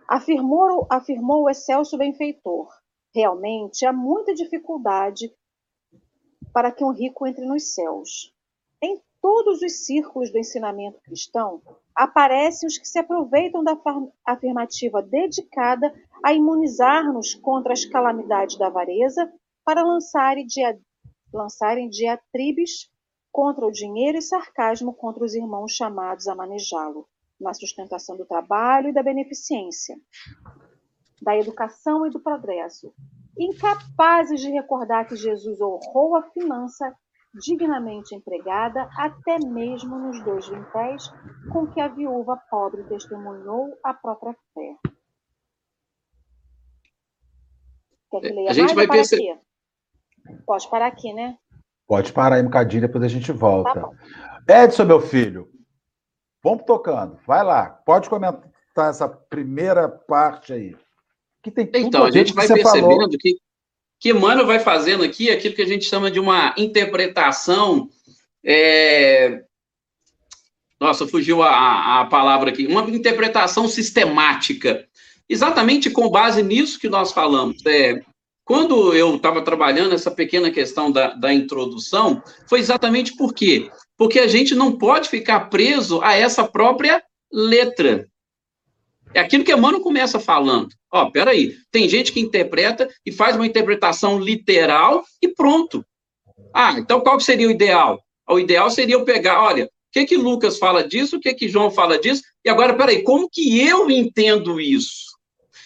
[0.08, 2.70] Afirmou, afirmou o excelso benfeitor.
[3.14, 5.34] Realmente há muita dificuldade
[6.54, 8.34] para que um rico entre nos céus.
[8.82, 11.62] Em todos os círculos do ensinamento cristão,
[11.96, 13.76] aparecem os que se aproveitam da
[14.24, 19.32] afirmativa dedicada a imunizar-nos contra as calamidades da avareza
[19.64, 20.80] para lançarem, dia,
[21.34, 22.90] lançarem diatribes
[23.32, 27.08] contra o dinheiro e sarcasmo contra os irmãos chamados a manejá-lo,
[27.40, 29.96] na sustentação do trabalho e da beneficência,
[31.22, 32.94] da educação e do progresso,
[33.38, 36.94] incapazes de recordar que Jesus honrou a finança
[37.44, 41.04] dignamente empregada, até mesmo nos dois vintéis
[41.52, 44.76] com que a viúva pobre testemunhou a própria fé.
[48.10, 49.32] Quer que leia a gente mais vai perceber.
[49.32, 49.42] Aqui?
[50.46, 51.38] Pode parar aqui, né?
[51.88, 53.82] Pode parar aí um bocadinho, depois a gente volta.
[54.48, 55.50] Tá Edson, meu filho,
[56.46, 57.18] vamos tocando.
[57.26, 60.76] Vai lá, pode comentar essa primeira parte aí
[61.44, 63.10] que tem tudo Então, a, gente vai percebendo falou.
[63.10, 63.36] que,
[64.00, 67.90] que Emmanuel vai fazendo aqui aquilo que a gente chama de uma interpretação.
[68.44, 69.44] É...
[70.80, 72.68] Nossa, fugiu a, a palavra aqui.
[72.68, 74.88] Uma interpretação sistemática
[75.28, 77.66] exatamente com base nisso que nós falamos.
[77.66, 78.02] É,
[78.44, 83.72] quando eu estava trabalhando essa pequena questão da, da introdução, foi exatamente por quê?
[83.98, 88.08] Porque a gente não pode ficar preso a essa própria letra.
[89.14, 90.70] É aquilo que Emmanuel começa falando.
[90.92, 95.86] Ó, peraí, tem gente que interpreta e faz uma interpretação literal e pronto.
[96.54, 98.02] Ah, então qual seria o ideal?
[98.30, 101.48] O ideal seria eu pegar, olha, o que que Lucas fala disso, o que que
[101.48, 105.16] João fala disso, e agora, peraí, como que eu entendo isso?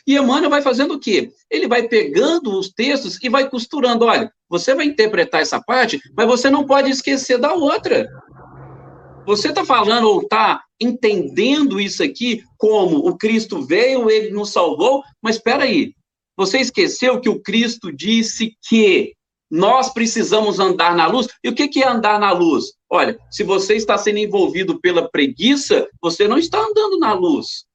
[0.05, 1.31] E Emmanuel vai fazendo o quê?
[1.49, 4.05] Ele vai pegando os textos e vai costurando.
[4.05, 8.07] Olha, você vai interpretar essa parte, mas você não pode esquecer da outra.
[9.25, 15.03] Você está falando ou está entendendo isso aqui como o Cristo veio, ele nos salvou,
[15.21, 15.93] mas espera aí.
[16.38, 19.13] Você esqueceu que o Cristo disse que
[19.51, 21.27] nós precisamos andar na luz.
[21.43, 22.73] E o que, é andar na luz?
[22.89, 27.65] Olha, se você está sendo envolvido pela preguiça, você não está andando na luz.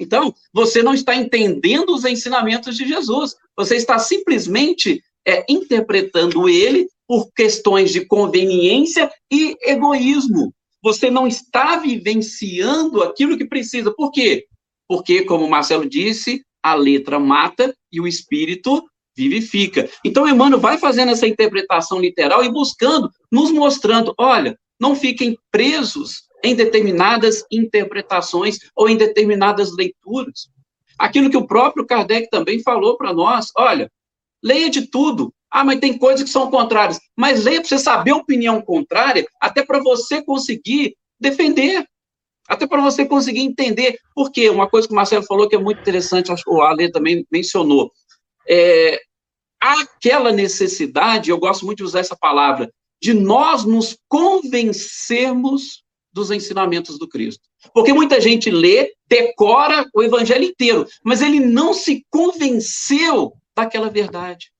[0.00, 3.34] Então, você não está entendendo os ensinamentos de Jesus.
[3.56, 10.52] Você está simplesmente é, interpretando ele por questões de conveniência e egoísmo.
[10.82, 13.92] Você não está vivenciando aquilo que precisa.
[13.92, 14.46] Por quê?
[14.88, 18.84] Porque, como o Marcelo disse, a letra mata e o espírito
[19.16, 19.90] vivifica.
[20.04, 26.22] Então, Emmanuel vai fazendo essa interpretação literal e buscando, nos mostrando: olha, não fiquem presos
[26.44, 30.48] em determinadas interpretações ou em determinadas leituras.
[30.96, 33.90] Aquilo que o próprio Kardec também falou para nós: olha,
[34.42, 35.32] leia de tudo.
[35.50, 37.00] Ah, mas tem coisas que são contrárias.
[37.16, 41.86] Mas leia para você saber a opinião contrária, até para você conseguir defender.
[42.48, 43.98] Até para você conseguir entender.
[44.14, 44.48] Por quê?
[44.48, 47.26] Uma coisa que o Marcelo falou que é muito interessante, acho que o Ale também
[47.30, 47.90] mencionou.
[48.48, 49.00] É,
[49.60, 52.70] há aquela necessidade, eu gosto muito de usar essa palavra,
[53.02, 55.82] de nós nos convencermos
[56.12, 57.42] dos ensinamentos do Cristo.
[57.72, 64.50] Porque muita gente lê, decora o evangelho inteiro, mas ele não se convenceu daquela verdade.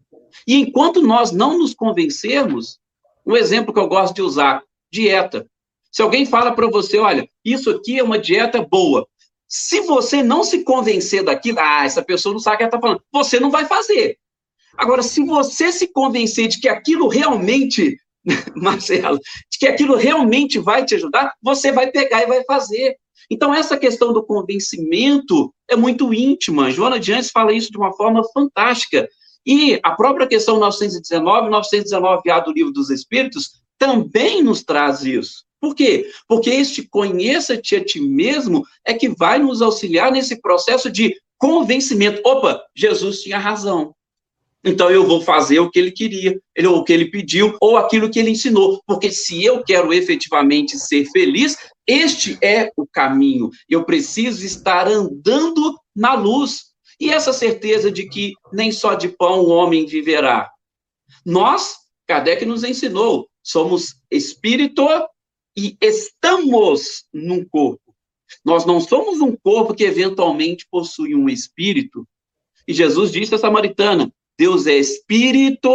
[0.46, 2.78] E enquanto nós não nos convencermos,
[3.26, 5.46] um exemplo que eu gosto de usar, dieta.
[5.90, 9.06] Se alguém fala para você, olha, isso aqui é uma dieta boa.
[9.46, 12.80] Se você não se convencer daquilo, ah, essa pessoa não sabe o que ela está
[12.80, 14.18] falando, você não vai fazer.
[14.76, 17.96] Agora, se você se convencer de que aquilo realmente
[18.54, 22.96] Marcelo, de que aquilo realmente vai te ajudar, você vai pegar e vai fazer.
[23.30, 26.70] Então, essa questão do convencimento é muito íntima.
[26.70, 29.08] Joana de Antes fala isso de uma forma fantástica.
[29.48, 35.44] E a própria questão 919, 919A do Livro dos Espíritos, também nos traz isso.
[35.58, 36.10] Por quê?
[36.28, 42.20] Porque este conheça-te a ti mesmo é que vai nos auxiliar nesse processo de convencimento.
[42.24, 43.94] Opa, Jesus tinha razão.
[44.62, 47.78] Então eu vou fazer o que ele queria, ele, ou o que ele pediu, ou
[47.78, 48.82] aquilo que ele ensinou.
[48.86, 51.56] Porque se eu quero efetivamente ser feliz,
[51.86, 53.48] este é o caminho.
[53.68, 56.67] Eu preciso estar andando na luz.
[57.00, 60.50] E essa certeza de que nem só de pão o homem viverá.
[61.24, 64.86] Nós, Kardec nos ensinou, somos espírito
[65.56, 67.94] e estamos num corpo.
[68.44, 72.06] Nós não somos um corpo que eventualmente possui um espírito.
[72.66, 75.70] E Jesus disse à samaritana: Deus é espírito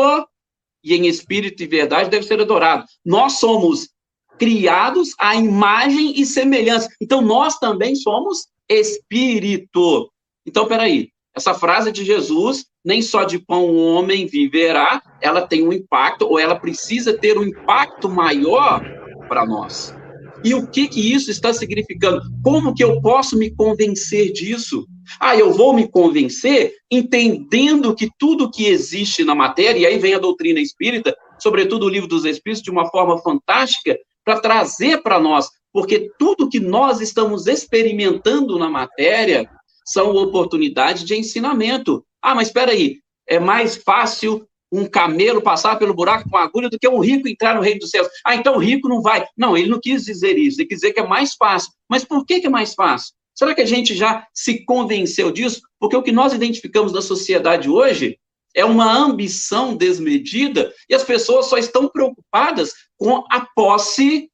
[0.83, 2.85] e em espírito e verdade deve ser adorado.
[3.03, 3.89] Nós somos
[4.37, 6.89] criados à imagem e semelhança.
[7.01, 10.11] Então nós também somos espírito.
[10.45, 15.67] Então, peraí, essa frase de Jesus, nem só de pão o homem viverá, ela tem
[15.67, 18.83] um impacto, ou ela precisa ter um impacto maior
[19.27, 19.95] para nós.
[20.43, 22.21] E o que que isso está significando?
[22.43, 24.85] Como que eu posso me convencer disso?
[25.19, 30.13] Ah, eu vou me convencer entendendo que tudo que existe na matéria, e aí vem
[30.13, 35.19] a doutrina espírita, sobretudo o livro dos Espíritos, de uma forma fantástica, para trazer para
[35.19, 39.49] nós, porque tudo que nós estamos experimentando na matéria
[39.85, 42.05] são oportunidades de ensinamento.
[42.21, 46.79] Ah, mas espera aí, é mais fácil um camelo passar pelo buraco com agulha do
[46.79, 48.07] que um rico entrar no reino dos céus.
[48.25, 49.23] Ah, então o rico não vai.
[49.37, 51.71] Não, ele não quis dizer isso, ele quis dizer que é mais fácil.
[51.87, 53.13] Mas por que, que é mais fácil?
[53.35, 55.61] Será que a gente já se convenceu disso?
[55.79, 58.17] Porque o que nós identificamos na sociedade hoje
[58.55, 64.29] é uma ambição desmedida e as pessoas só estão preocupadas com a posse,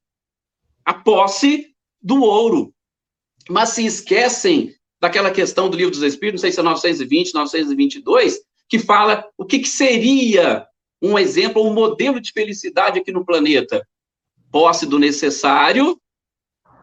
[0.84, 2.72] a posse do ouro.
[3.48, 8.40] Mas se esquecem daquela questão do livro dos Espíritos, não sei se é 920, 922,
[8.68, 10.66] que fala o que, que seria
[11.02, 13.86] um exemplo, um modelo de felicidade aqui no planeta.
[14.52, 15.98] Posse do necessário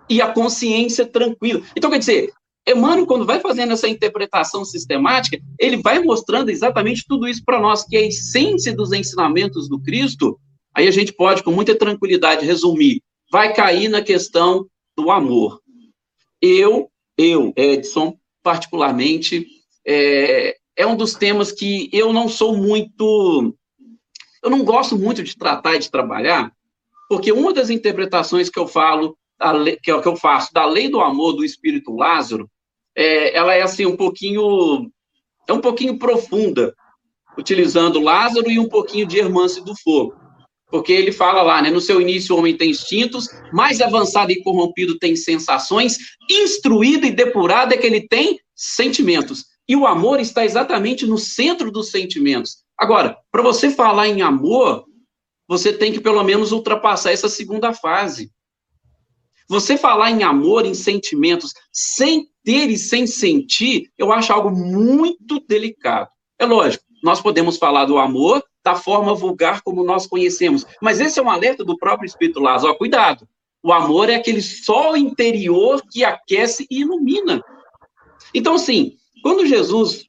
[0.10, 1.62] e a consciência tranquila.
[1.76, 2.34] Então, quer dizer,
[2.68, 7.86] Emmanuel, quando vai fazendo essa interpretação sistemática, ele vai mostrando exatamente tudo isso para nós,
[7.86, 10.38] que é a essência dos ensinamentos do Cristo,
[10.74, 13.02] aí a gente pode, com muita tranquilidade, resumir,
[13.32, 14.66] vai cair na questão
[14.98, 15.62] do amor.
[16.42, 19.48] Eu, eu, Edson, particularmente,
[19.86, 23.56] é, é um dos temas que eu não sou muito.
[24.44, 26.52] Eu não gosto muito de tratar e de trabalhar,
[27.10, 29.18] porque uma das interpretações que eu falo,
[29.82, 32.50] que eu faço da lei do amor do espírito Lázaro,
[32.96, 34.92] é, ela é assim um pouquinho
[35.48, 36.76] é um pouquinho profunda,
[37.38, 40.27] utilizando Lázaro e um pouquinho de Hermance do Fogo.
[40.70, 41.70] Porque ele fala lá, né?
[41.70, 45.98] No seu início o homem tem instintos, mais avançado e corrompido tem sensações,
[46.30, 49.46] instruído e depurado é que ele tem sentimentos.
[49.68, 52.58] E o amor está exatamente no centro dos sentimentos.
[52.78, 54.86] Agora, para você falar em amor,
[55.48, 58.32] você tem que pelo menos ultrapassar essa segunda fase.
[59.50, 65.40] Você falar em amor, em sentimentos, sem ter e sem sentir, eu acho algo muito
[65.48, 66.10] delicado.
[66.38, 71.18] É lógico, nós podemos falar do amor da forma vulgar como nós conhecemos, mas esse
[71.18, 72.74] é um alerta do próprio Espírito Lázaro.
[72.74, 73.26] Ó, cuidado,
[73.64, 77.42] o amor é aquele sol interior que aquece e ilumina.
[78.34, 80.04] Então, assim, quando Jesus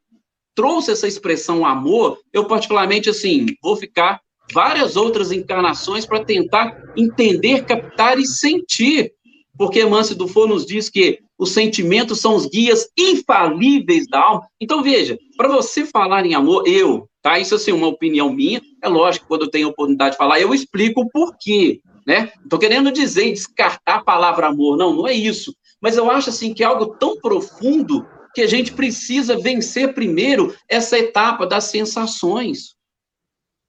[0.56, 4.20] trouxe essa expressão amor, eu particularmente, assim, vou ficar
[4.52, 9.12] várias outras encarnações para tentar entender, captar e sentir.
[9.56, 14.48] Porque Mance Dufour nos diz que os sentimentos são os guias infalíveis da alma.
[14.60, 17.38] Então, veja, para você falar em amor, eu, tá?
[17.38, 18.60] Isso, assim, uma opinião minha.
[18.82, 22.32] É lógico quando eu tenho a oportunidade de falar, eu explico o porquê, né?
[22.42, 25.54] Estou querendo dizer descartar a palavra amor, não, não é isso.
[25.80, 30.54] Mas eu acho, assim, que é algo tão profundo que a gente precisa vencer primeiro
[30.68, 32.74] essa etapa das sensações.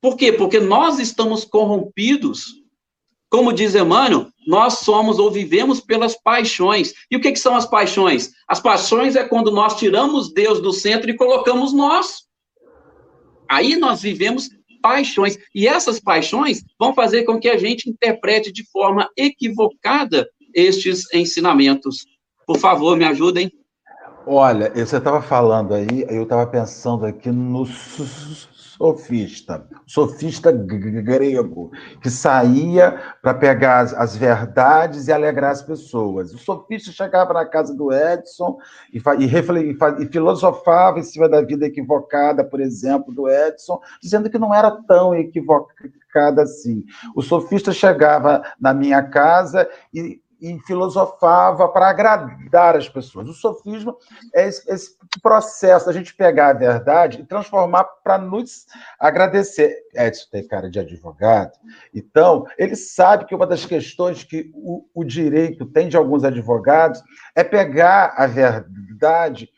[0.01, 0.31] Por quê?
[0.31, 2.45] Porque nós estamos corrompidos.
[3.29, 6.91] Como diz Emmanuel, nós somos ou vivemos pelas paixões.
[7.11, 8.31] E o que, que são as paixões?
[8.47, 12.23] As paixões é quando nós tiramos Deus do centro e colocamos nós.
[13.47, 14.49] Aí nós vivemos
[14.81, 15.37] paixões.
[15.53, 22.07] E essas paixões vão fazer com que a gente interprete de forma equivocada estes ensinamentos.
[22.47, 23.51] Por favor, me ajudem.
[24.25, 27.67] Olha, você estava falando aí, eu estava pensando aqui no
[28.79, 31.69] sofista, sofista grego,
[32.01, 36.33] que saía para pegar as, as, verdades e alegrar as pessoas.
[36.33, 38.57] O sofista chegava na casa do Edson
[38.93, 44.29] e, e, e, e filosofava em cima da vida equivocada, por exemplo, do Edson, dizendo
[44.29, 46.85] que não era tão equivocada assim.
[47.13, 53.27] O sofista chegava na minha casa e e filosofava para agradar as pessoas.
[53.27, 53.97] O sofismo
[54.33, 58.65] é esse, processo da gente pegar a verdade e transformar para nos
[58.99, 59.75] agradecer.
[59.93, 61.53] Edson tem cara de advogado,
[61.93, 67.01] então ele sabe que uma das questões que o, o direito tem de alguns advogados
[67.35, 69.49] é pegar a verdade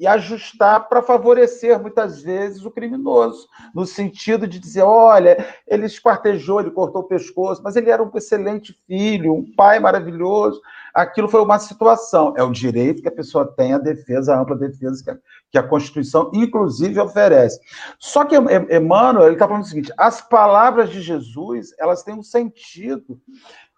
[0.00, 6.58] e ajustar para favorecer muitas vezes o criminoso, no sentido de dizer: olha, ele esquartejou,
[6.58, 10.58] ele cortou o pescoço, mas ele era um excelente filho, um pai maravilhoso.
[10.94, 12.32] Aquilo foi uma situação.
[12.34, 15.18] É o direito que a pessoa tem à defesa, a ampla defesa que a,
[15.52, 17.60] que a Constituição, inclusive, oferece.
[17.98, 22.22] Só que Emmanuel ele está falando o seguinte: as palavras de Jesus elas têm um
[22.22, 23.20] sentido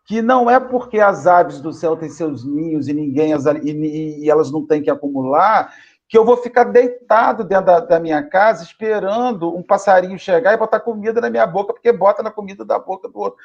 [0.04, 4.20] que não é porque as aves do céu têm seus ninhos e ninguém as, e,
[4.20, 5.72] e elas não têm que acumular
[6.12, 10.58] que eu vou ficar deitado dentro da, da, minha casa esperando um passarinho chegar e
[10.58, 13.38] botar comida na minha boca, porque bota na comida da boca do outro.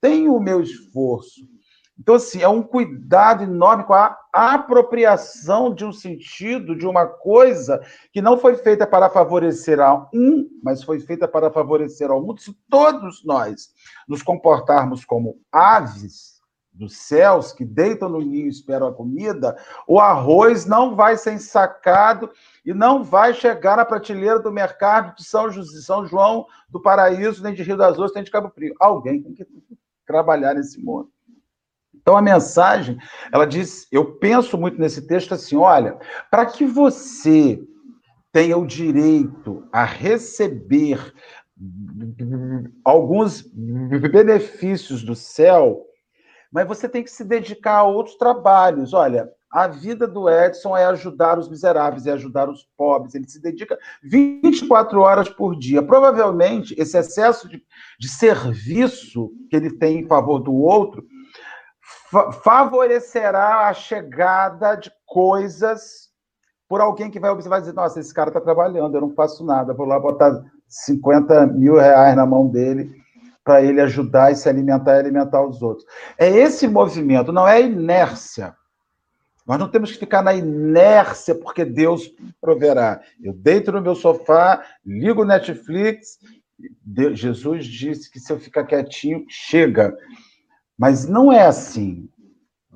[0.00, 1.42] Tenho o meu esforço.
[1.96, 7.80] Então, assim, é um cuidado enorme com a apropriação de um sentido, de uma coisa
[8.12, 12.40] que não foi feita para favorecer a um, mas foi feita para favorecer ao mundo.
[12.40, 13.70] Se todos nós
[14.08, 16.41] nos comportarmos como aves,
[16.72, 19.56] dos céus que deitam no ninho e esperam a comida,
[19.86, 22.30] o arroz não vai ser ensacado
[22.64, 27.42] e não vai chegar na prateleira do mercado de São, José, São João do Paraíso,
[27.42, 28.74] nem de Rio das Ostras, nem de Cabo Frio.
[28.80, 29.46] Alguém tem que
[30.06, 31.10] trabalhar nesse mundo.
[31.94, 32.98] Então a mensagem,
[33.30, 35.98] ela diz, eu penso muito nesse texto assim, olha,
[36.30, 37.62] para que você
[38.32, 41.12] tenha o direito a receber
[42.82, 43.42] alguns
[44.10, 45.86] benefícios do céu,
[46.52, 48.92] mas você tem que se dedicar a outros trabalhos.
[48.92, 53.14] Olha, a vida do Edson é ajudar os miseráveis, é ajudar os pobres.
[53.14, 55.82] Ele se dedica 24 horas por dia.
[55.82, 57.62] Provavelmente, esse excesso de,
[57.98, 61.04] de serviço que ele tem em favor do outro
[62.10, 66.10] fa favorecerá a chegada de coisas
[66.68, 69.44] por alguém que vai observar e dizer: Nossa, esse cara está trabalhando, eu não faço
[69.44, 73.01] nada, vou lá botar 50 mil reais na mão dele
[73.44, 75.86] para ele ajudar e se alimentar e alimentar os outros.
[76.18, 78.54] É esse movimento, não é inércia.
[79.46, 83.00] Nós não temos que ficar na inércia porque Deus proverá.
[83.20, 86.18] Eu deito no meu sofá, ligo o Netflix.
[86.84, 89.96] Deus, Jesus disse que se eu ficar quietinho, chega.
[90.78, 92.08] Mas não é assim.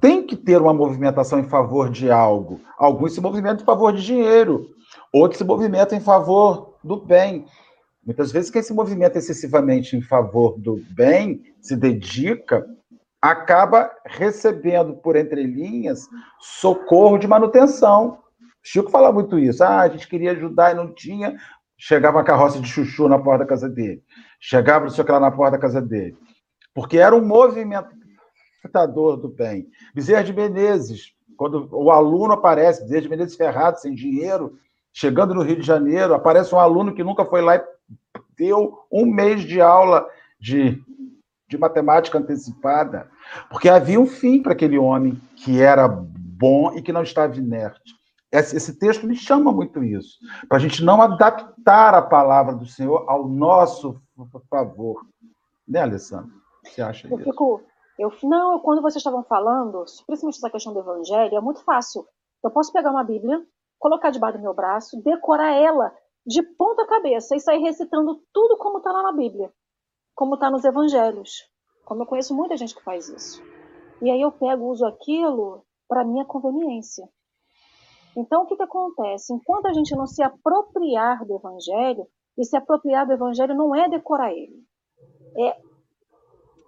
[0.01, 2.61] Tem que ter uma movimentação em favor de algo.
[2.77, 4.69] Alguns se movimentam em favor de dinheiro.
[5.12, 7.47] ou que se movimenta em favor do bem.
[8.07, 12.65] Muitas vezes, quem se movimenta excessivamente em favor do bem, se dedica,
[13.21, 16.07] acaba recebendo, por entre linhas,
[16.39, 18.21] socorro de manutenção.
[18.63, 19.65] Chico fala muito isso.
[19.65, 21.37] Ah, a gente queria ajudar e não tinha.
[21.77, 24.01] Chegava a carroça de chuchu na porta da casa dele.
[24.39, 26.17] Chegava, não sei o que lá, na porta da casa dele.
[26.73, 29.67] Porque era um movimentador do bem.
[29.93, 34.57] Bezerra de Menezes, quando o aluno aparece, Bezerra de Menezes ferrado, sem dinheiro,
[34.97, 37.64] chegando no Rio de Janeiro, aparece um aluno que nunca foi lá e
[38.34, 40.09] deu um mês de aula
[40.40, 40.82] de,
[41.47, 43.07] de matemática antecipada,
[43.51, 47.94] porque havia um fim para aquele homem que era bom e que não estava inerte.
[48.32, 50.16] Esse, esse texto me chama muito isso,
[50.49, 54.01] para a gente não adaptar a palavra do Senhor ao nosso
[54.49, 55.05] favor.
[55.68, 56.32] Né, Alessandro?
[56.64, 57.30] Você acha eu isso?
[57.30, 57.61] Fico,
[57.99, 62.07] eu, não, quando vocês estavam falando, principalmente essa questão do evangelho, é muito fácil.
[62.42, 63.42] Eu posso pegar uma Bíblia,
[63.87, 65.95] colocar debaixo do meu braço, decorar ela
[66.26, 69.53] de ponta cabeça e sair recitando tudo como está lá na Bíblia,
[70.12, 71.45] como está nos evangelhos.
[71.84, 73.41] Como eu conheço muita gente que faz isso.
[74.03, 77.09] E aí eu pego, uso aquilo para minha conveniência.
[78.16, 79.32] Então, o que, que acontece?
[79.32, 83.89] Enquanto a gente não se apropriar do evangelho, e se apropriar do evangelho não é
[83.89, 84.64] decorar ele,
[85.39, 85.57] é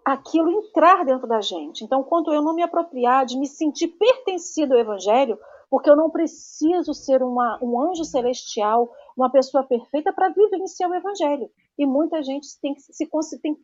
[0.05, 1.85] aquilo entrar dentro da gente.
[1.85, 5.37] Então, quando eu não me apropriar de me sentir pertencido ao evangelho,
[5.71, 10.95] porque eu não preciso ser uma, um anjo celestial, uma pessoa perfeita para vivenciar o
[10.95, 11.51] evangelho.
[11.79, 13.07] E muita gente tem, se,
[13.41, 13.57] tem,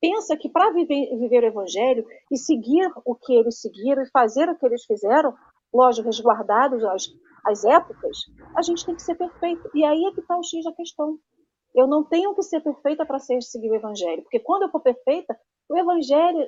[0.00, 4.48] pensa que para viver, viver o evangelho e seguir o que eles seguiram e fazer
[4.48, 5.34] o que eles fizeram,
[5.72, 7.06] lógico, resguardados as,
[7.44, 8.18] as épocas,
[8.56, 9.70] a gente tem que ser perfeito.
[9.74, 11.18] E aí é que está o X da questão.
[11.74, 15.38] Eu não tenho que ser perfeita para seguir o evangelho, porque quando eu for perfeita,
[15.70, 16.46] o evangelho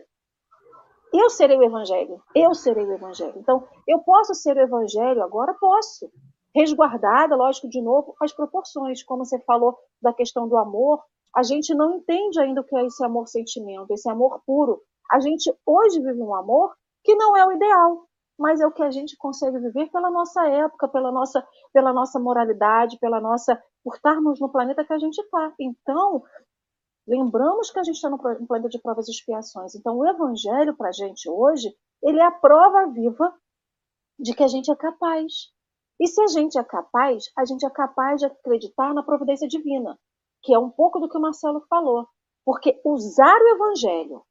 [1.15, 2.21] eu serei o evangelho.
[2.35, 3.35] Eu serei o evangelho.
[3.37, 5.55] Então, eu posso ser o evangelho agora?
[5.55, 6.11] Posso.
[6.55, 9.03] Resguardada, lógico, de novo, as proporções.
[9.03, 11.03] Como você falou da questão do amor,
[11.35, 14.81] a gente não entende ainda o que é esse amor-sentimento, esse amor puro.
[15.11, 18.07] A gente hoje vive um amor que não é o ideal,
[18.39, 22.19] mas é o que a gente consegue viver pela nossa época, pela nossa, pela nossa
[22.19, 25.53] moralidade, pela nossa por estarmos no planeta que a gente está.
[25.61, 26.23] Então,
[27.07, 29.75] Lembramos que a gente está no planeta de provas e expiações.
[29.75, 33.33] Então, o Evangelho para a gente hoje, ele é a prova viva
[34.19, 35.33] de que a gente é capaz.
[36.01, 39.99] E se a gente é capaz, a gente é capaz de acreditar na providência divina,
[40.43, 42.07] que é um pouco do que o Marcelo falou.
[42.45, 44.23] Porque usar o Evangelho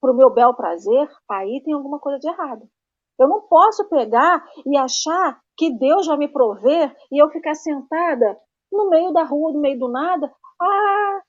[0.00, 2.68] para o meu bel prazer, aí tem alguma coisa de errado.
[3.18, 8.40] Eu não posso pegar e achar que Deus vai me prover e eu ficar sentada
[8.70, 10.32] no meio da rua, no meio do nada.
[10.60, 11.22] Ah,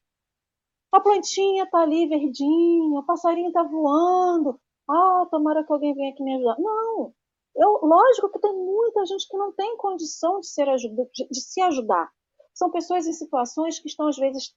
[0.92, 4.60] a plantinha tá ali verdinha, o passarinho tá voando.
[4.90, 6.56] Ah, tomara que alguém venha aqui me ajudar.
[6.60, 7.14] Não.
[7.56, 11.62] Eu, lógico que tem muita gente que não tem condição de, ser de, de se
[11.62, 12.10] ajudar.
[12.54, 14.54] São pessoas em situações que estão, às vezes,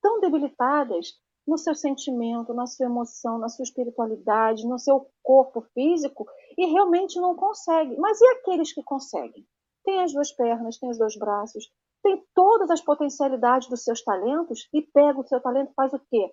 [0.00, 1.14] tão debilitadas
[1.46, 6.26] no seu sentimento, na sua emoção, na sua espiritualidade, no seu corpo físico
[6.58, 7.96] e realmente não conseguem.
[7.98, 9.46] Mas e aqueles que conseguem?
[9.84, 11.70] Tem as duas pernas, tem os dois braços,
[12.06, 15.98] tem todas as potencialidades dos seus talentos e pega o seu talento e faz o
[15.98, 16.32] quê?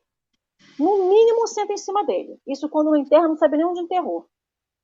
[0.77, 2.39] No mínimo senta em cima dele.
[2.47, 4.27] Isso quando não enterra, não sabe nem onde enterrou.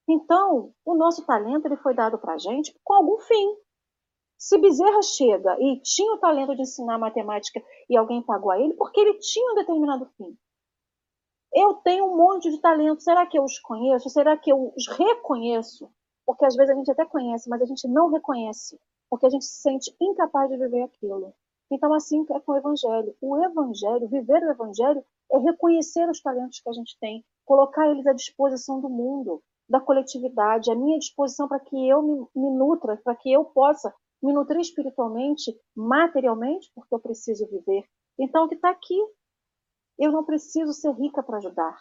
[0.10, 3.56] Então, o nosso talento ele foi dado para a gente com algum fim.
[4.36, 8.74] Se Bezerra chega e tinha o talento de ensinar matemática e alguém pagou a ele,
[8.74, 10.36] porque ele tinha um determinado fim.
[11.54, 13.04] Eu tenho um monte de talento.
[13.04, 14.10] Será que eu os conheço?
[14.10, 15.88] Será que eu os reconheço?
[16.26, 18.80] Porque às vezes a gente até conhece, mas a gente não reconhece
[19.10, 21.34] porque a gente se sente incapaz de viver aquilo.
[21.72, 23.16] Então, assim é com o Evangelho.
[23.22, 28.08] O Evangelho, viver o Evangelho, é reconhecer os talentos que a gente tem, colocar eles
[28.08, 32.98] à disposição do mundo, da coletividade, à minha disposição para que eu me, me nutra,
[32.98, 37.86] para que eu possa me nutrir espiritualmente, materialmente, porque eu preciso viver.
[38.18, 38.98] Então, o que está aqui?
[39.98, 41.80] Eu não preciso ser rica para ajudar.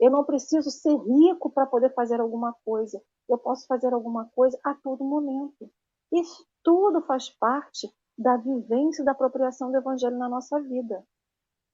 [0.00, 3.00] Eu não preciso ser rico para poder fazer alguma coisa.
[3.28, 5.70] Eu posso fazer alguma coisa a todo momento.
[6.10, 11.04] Isso tudo faz parte da vivência da apropriação do evangelho na nossa vida.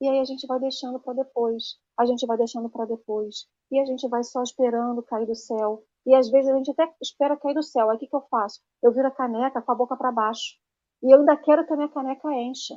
[0.00, 3.80] E aí a gente vai deixando para depois, a gente vai deixando para depois, e
[3.80, 5.82] a gente vai só esperando cair do céu.
[6.06, 7.90] E às vezes a gente até espera cair do céu.
[7.90, 8.60] Aí o que, que eu faço?
[8.82, 10.56] Eu viro a caneca com a boca para baixo.
[11.02, 12.74] E eu ainda quero que a minha caneca encha.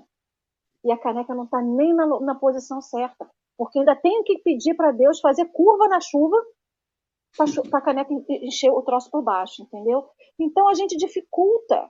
[0.83, 3.29] E a caneca não está nem na, na posição certa.
[3.57, 6.35] Porque ainda tenho que pedir para Deus fazer curva na chuva
[7.69, 10.09] para a caneca encher o troço por baixo, entendeu?
[10.39, 11.89] Então a gente dificulta,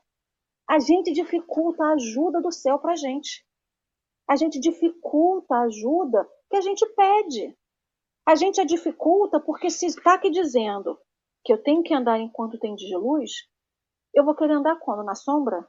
[0.69, 3.45] a gente dificulta a ajuda do céu para a gente.
[4.27, 7.57] A gente dificulta a ajuda que a gente pede.
[8.25, 10.97] A gente a dificulta porque se está aqui dizendo
[11.43, 13.31] que eu tenho que andar enquanto tem de luz,
[14.13, 15.03] eu vou querer andar quando?
[15.03, 15.67] Na sombra?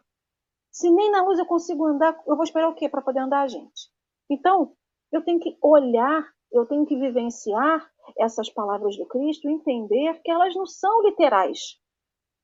[0.70, 3.48] Se nem na luz eu consigo andar, eu vou esperar o quê para poder andar,
[3.48, 3.90] gente?
[4.30, 4.74] Então,
[5.10, 10.54] eu tenho que olhar, eu tenho que vivenciar essas palavras do Cristo entender que elas
[10.54, 11.78] não são literais.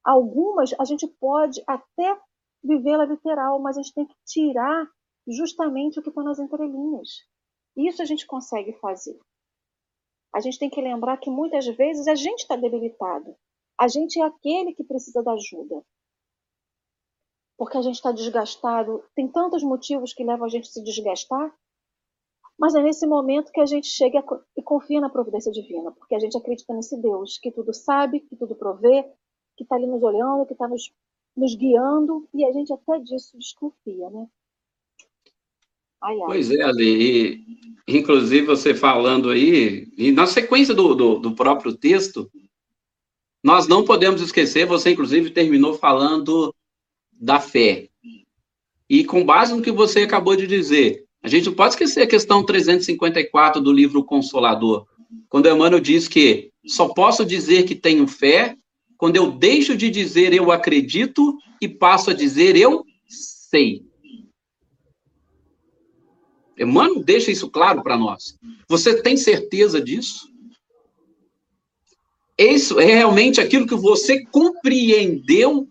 [0.05, 2.19] Algumas a gente pode até
[2.63, 4.89] vivê-la literal, mas a gente tem que tirar
[5.27, 7.27] justamente o que está nas entrelinhas.
[7.77, 9.19] Isso a gente consegue fazer.
[10.35, 13.37] A gente tem que lembrar que muitas vezes a gente está debilitado.
[13.79, 15.83] A gente é aquele que precisa da ajuda.
[17.57, 19.05] Porque a gente está desgastado.
[19.15, 21.55] Tem tantos motivos que levam a gente a se desgastar.
[22.59, 24.23] Mas é nesse momento que a gente chega
[24.57, 25.93] e confia na providência divina.
[25.93, 29.05] Porque a gente acredita nesse Deus que tudo sabe, que tudo provê,
[29.57, 30.93] que está ali nos olhando, que está nos,
[31.39, 32.29] nos guiando.
[32.35, 34.27] E a gente até disso desconfia, né?
[36.01, 36.27] Ai, ai.
[36.27, 37.45] Pois é, Ali.
[37.87, 42.31] Inclusive, você falando aí, e na sequência do, do, do, próprio texto,
[43.43, 46.55] nós não podemos esquecer, você inclusive terminou falando
[47.13, 47.89] da fé.
[48.89, 52.07] E com base no que você acabou de dizer, a gente não pode esquecer a
[52.07, 54.87] questão 354 do livro Consolador,
[55.29, 58.57] quando Emmanuel diz que só posso dizer que tenho fé
[58.99, 63.87] quando eu deixo de dizer eu acredito e passo a dizer eu sei.
[66.59, 68.37] Emmanuel deixa isso claro para nós.
[68.69, 70.29] Você tem certeza disso?
[72.37, 75.69] Isso é realmente aquilo que você compreendeu?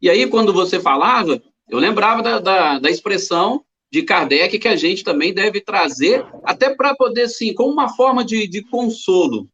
[0.00, 4.76] E aí, quando você falava, eu lembrava da, da, da expressão de Kardec que a
[4.76, 9.48] gente também deve trazer, até para poder, sim, como uma forma de, de consolo.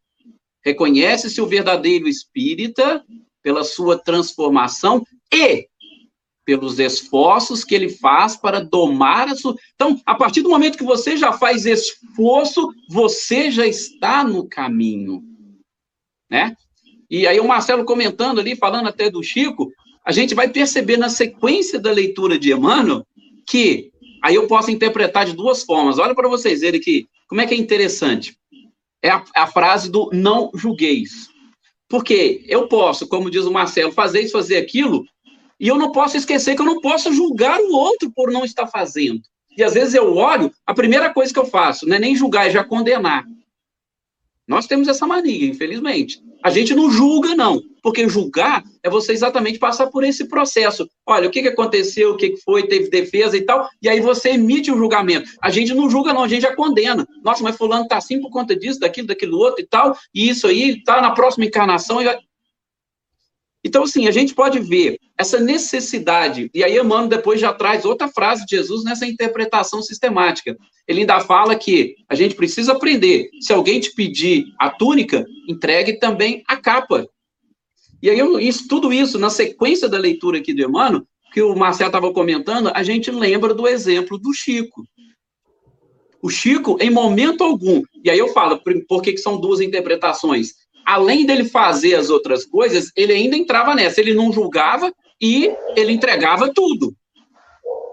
[0.67, 3.05] Reconhece-se o verdadeiro espírita
[3.41, 5.69] pela sua transformação e
[6.45, 9.55] pelos esforços que ele faz para domar a sua.
[9.77, 15.23] Então, a partir do momento que você já faz esforço, você já está no caminho,
[16.29, 16.57] né?
[17.09, 19.71] E aí o Marcelo comentando ali, falando até do Chico,
[20.05, 23.07] a gente vai perceber na sequência da leitura de Emmanuel
[23.47, 26.01] que aí eu posso interpretar de duas formas.
[26.01, 28.37] Olha para vocês verem aqui, como é que é interessante.
[29.03, 31.29] É a, a frase do não julgueis.
[31.89, 35.05] Porque eu posso, como diz o Marcelo, fazer isso, fazer aquilo,
[35.59, 38.67] e eu não posso esquecer que eu não posso julgar o outro por não estar
[38.67, 39.21] fazendo.
[39.57, 42.47] E às vezes eu olho, a primeira coisa que eu faço não é nem julgar,
[42.47, 43.25] é já condenar.
[44.47, 46.23] Nós temos essa mania, infelizmente.
[46.43, 47.61] A gente não julga, não.
[47.83, 50.89] Porque julgar é você exatamente passar por esse processo.
[51.05, 54.01] Olha, o que, que aconteceu, o que, que foi, teve defesa e tal, e aí
[54.01, 55.29] você emite o julgamento.
[55.43, 57.07] A gente não julga, não, a gente já condena.
[57.25, 60.47] Nossa, mas fulano tá assim por conta disso, daquilo, daquilo outro e tal, e isso
[60.47, 62.01] aí tá na próxima encarnação.
[62.01, 62.07] E...
[63.65, 68.07] Então, assim, a gente pode ver essa necessidade, e aí Emmanuel depois já traz outra
[68.07, 70.57] frase de Jesus nessa interpretação sistemática.
[70.87, 75.99] Ele ainda fala que a gente precisa aprender, se alguém te pedir a túnica, entregue
[75.99, 77.07] também a capa.
[78.03, 81.89] E aí, isso, tudo isso, na sequência da leitura aqui do Emmanuel, que o Marcelo
[81.89, 84.85] estava comentando, a gente lembra do exemplo do Chico.
[86.23, 90.67] O Chico, em momento algum, e aí eu falo, por que, que são duas interpretações?
[90.87, 94.01] além dele fazer as outras coisas, ele ainda entrava nessa.
[94.01, 96.95] Ele não julgava e ele entregava tudo.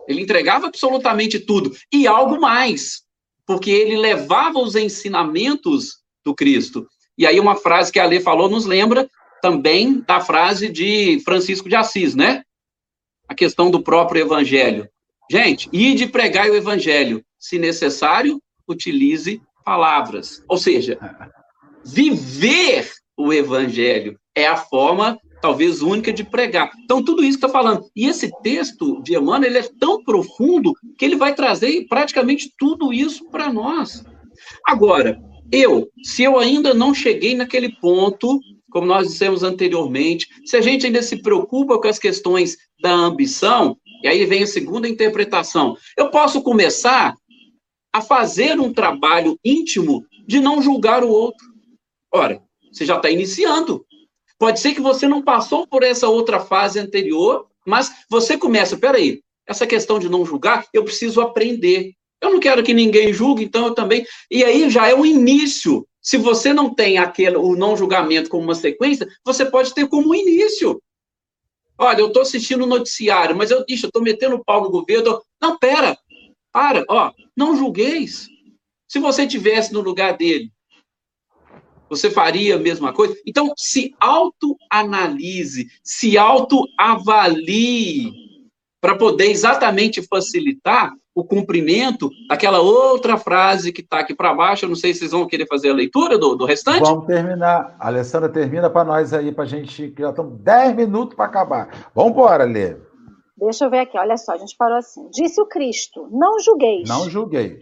[0.07, 1.75] Ele entregava absolutamente tudo.
[1.91, 3.03] E algo mais,
[3.45, 6.87] porque ele levava os ensinamentos do Cristo.
[7.17, 9.09] E aí, uma frase que a Lê falou nos lembra
[9.41, 12.43] também da frase de Francisco de Assis, né?
[13.27, 14.89] A questão do próprio evangelho.
[15.29, 17.23] Gente, e de pregar o evangelho.
[17.37, 20.43] Se necessário, utilize palavras.
[20.47, 20.97] Ou seja,
[21.85, 24.19] viver o evangelho.
[24.35, 26.71] É a forma, talvez, única de pregar.
[26.85, 27.85] Então, tudo isso que está falando.
[27.93, 32.93] E esse texto de Emmanuel, ele é tão profundo que ele vai trazer praticamente tudo
[32.93, 34.05] isso para nós.
[34.65, 35.21] Agora,
[35.51, 38.39] eu, se eu ainda não cheguei naquele ponto,
[38.71, 43.77] como nós dissemos anteriormente, se a gente ainda se preocupa com as questões da ambição,
[44.01, 47.17] e aí vem a segunda interpretação, eu posso começar
[47.91, 51.45] a fazer um trabalho íntimo de não julgar o outro.
[52.13, 52.41] Ora,
[52.71, 53.85] você já está iniciando.
[54.43, 59.21] Pode ser que você não passou por essa outra fase anterior, mas você começa, peraí,
[59.47, 61.93] essa questão de não julgar, eu preciso aprender.
[62.21, 64.05] Eu não quero que ninguém julgue, então eu também.
[64.29, 65.87] E aí já é um início.
[66.01, 70.09] Se você não tem aquele, o não julgamento como uma sequência, você pode ter como
[70.09, 70.83] um início.
[71.77, 75.21] Olha, eu estou assistindo o noticiário, mas eu, estou metendo o pau no governo.
[75.41, 75.97] Não, pera,
[76.51, 78.27] para, ó, não julgueis.
[78.89, 80.51] Se você tivesse no lugar dele,
[81.95, 83.15] você faria a mesma coisa?
[83.25, 88.11] Então, se autoanalise, se autoavalie,
[88.81, 94.65] para poder exatamente facilitar o cumprimento daquela outra frase que está aqui para baixo.
[94.65, 96.81] Eu não sei se vocês vão querer fazer a leitura do, do restante.
[96.81, 97.75] Vamos terminar.
[97.79, 101.25] A Alessandra, termina para nós aí, para a gente, que já estamos 10 minutos para
[101.25, 101.91] acabar.
[101.93, 102.75] Vamos embora, Lê.
[103.37, 105.07] Deixa eu ver aqui, olha só, a gente parou assim.
[105.11, 106.87] Disse o Cristo: Não julgueis.
[106.87, 107.57] Não julgueis.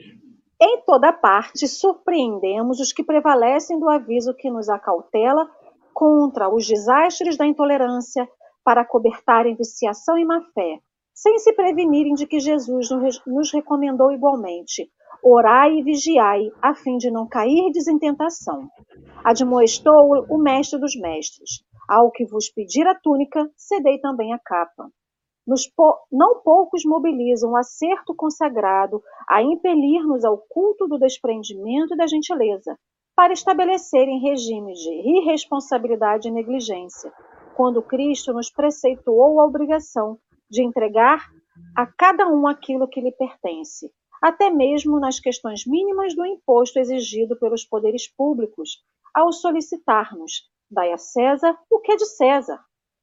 [0.64, 5.50] Em toda parte, surpreendemos os que prevalecem do aviso que nos acautela
[5.92, 8.30] contra os desastres da intolerância
[8.64, 10.80] para cobertarem viciação e má-fé,
[11.16, 12.90] sem se prevenirem de que Jesus
[13.26, 14.88] nos recomendou igualmente:
[15.24, 18.70] orai e vigiai, a fim de não cairdes em tentação.
[19.24, 24.92] Admoestou o mestre dos mestres: ao que vos pedir a túnica, cedei também a capa.
[25.76, 32.08] Po não poucos mobilizam o acerto consagrado a impelir-nos ao culto do desprendimento e da
[32.08, 32.78] gentileza,
[33.16, 37.12] para estabelecerem regimes de irresponsabilidade e negligência,
[37.56, 40.18] quando Cristo nos preceituou a obrigação
[40.50, 41.30] de entregar
[41.76, 43.92] a cada um aquilo que lhe pertence,
[44.22, 48.80] até mesmo nas questões mínimas do imposto exigido pelos poderes públicos,
[49.14, 52.60] ao solicitar-nos: dai a César o que é de César.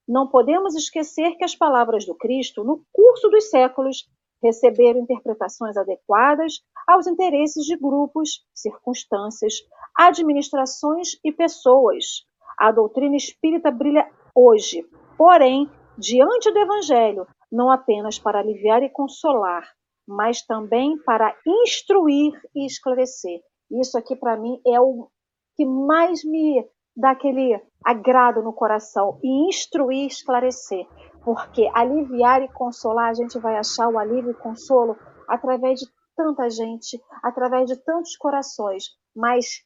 [0.08, 4.08] Não podemos esquecer que as palavras do Cristo, no curso dos séculos,
[4.42, 9.54] receberam interpretações adequadas aos interesses de grupos, circunstâncias,
[9.94, 12.24] administrações e pessoas.
[12.58, 14.82] A doutrina espírita brilha hoje,
[15.18, 19.68] porém, diante do Evangelho, não apenas para aliviar e consolar,
[20.06, 23.40] mas também para instruir e esclarecer.
[23.70, 25.08] Isso aqui, para mim, é o
[25.54, 26.64] que mais me
[26.98, 29.18] dá aquele agrado no coração.
[29.22, 30.86] E instruir esclarecer.
[31.24, 34.96] Porque aliviar e consolar, a gente vai achar o alívio e consolo
[35.28, 35.86] através de
[36.16, 38.84] tanta gente, através de tantos corações.
[39.14, 39.62] Mas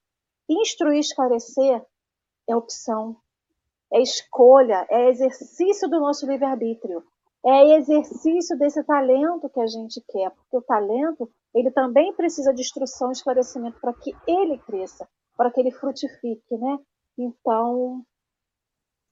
[0.49, 1.83] instruir esclarecer
[2.49, 3.17] é opção,
[3.93, 7.03] é escolha, é exercício do nosso livre-arbítrio,
[7.45, 12.61] é exercício desse talento que a gente quer, porque o talento ele também precisa de
[12.61, 16.79] instrução e esclarecimento para que ele cresça, para que ele frutifique, né?
[17.19, 18.05] Então,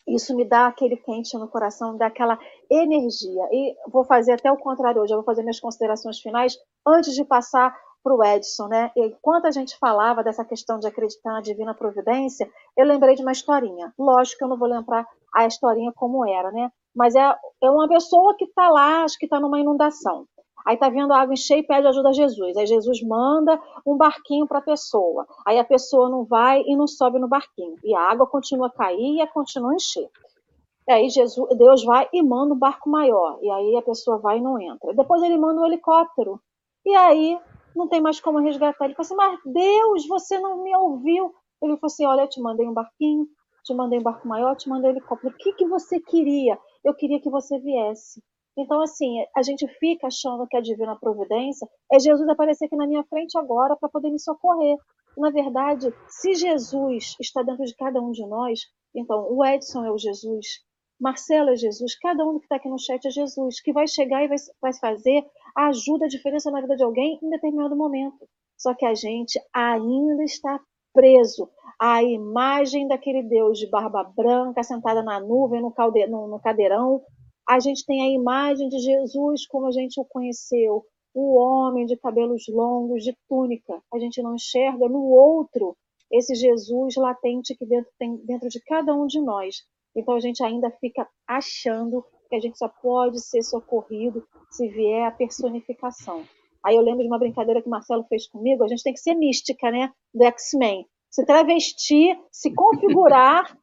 [0.09, 2.39] isso me dá aquele quente no coração, dá aquela
[2.71, 3.49] energia.
[3.53, 7.25] E vou fazer até o contrário hoje, eu vou fazer minhas considerações finais antes de
[7.25, 8.91] passar para o Edson, né?
[8.97, 13.33] Enquanto a gente falava dessa questão de acreditar na divina providência, eu lembrei de uma
[13.33, 13.93] historinha.
[13.99, 16.71] Lógico que eu não vou lembrar a historinha como era, né?
[16.95, 17.21] Mas é,
[17.63, 20.27] é uma pessoa que está lá, acho que está numa inundação.
[20.67, 22.57] Aí tá vendo a água encher e pede ajuda a Jesus.
[22.57, 25.27] Aí Jesus manda um barquinho para a pessoa.
[25.47, 27.77] Aí a pessoa não vai e não sobe no barquinho.
[27.83, 30.09] E a água continua a cair e continua a encher.
[30.89, 33.39] Aí Jesus, Deus vai e manda um barco maior.
[33.43, 34.93] E aí a pessoa vai e não entra.
[34.95, 36.41] Depois ele manda um helicóptero.
[36.85, 37.39] E aí
[37.75, 38.87] não tem mais como resgatar.
[38.87, 41.33] Ele fala assim, mas Deus, você não me ouviu.
[41.63, 43.27] Ele falou assim, olha, eu te mandei um barquinho,
[43.63, 45.33] te mandei um barco maior, te mandei um helicóptero.
[45.35, 46.59] O que, que você queria?
[46.83, 48.23] Eu queria que você viesse.
[48.57, 52.87] Então, assim, a gente fica achando que a divina providência é Jesus aparecer aqui na
[52.87, 54.77] minha frente agora para poder me socorrer.
[55.17, 58.61] Na verdade, se Jesus está dentro de cada um de nós,
[58.95, 60.47] então o Edson é o Jesus,
[61.01, 64.23] Marcelo é Jesus, cada um que está aqui no chat é Jesus, que vai chegar
[64.23, 65.25] e vai, vai fazer
[65.57, 68.29] a ajuda, a diferença na vida de alguém em determinado momento.
[68.57, 70.61] Só que a gente ainda está
[70.93, 71.49] preso
[71.81, 77.01] à imagem daquele Deus de barba branca, sentada na nuvem, no, calde, no, no cadeirão.
[77.51, 81.97] A gente tem a imagem de Jesus como a gente o conheceu, o homem de
[81.97, 83.83] cabelos longos, de túnica.
[83.93, 85.77] A gente não enxerga no outro
[86.13, 89.65] esse Jesus latente que dentro, tem dentro de cada um de nós.
[89.97, 95.09] Então a gente ainda fica achando que a gente só pode ser socorrido se vier
[95.09, 96.23] a personificação.
[96.65, 99.01] Aí eu lembro de uma brincadeira que o Marcelo fez comigo, a gente tem que
[99.01, 99.91] ser mística, né?
[100.15, 100.87] Do X-Men.
[101.11, 103.59] Se travestir, se configurar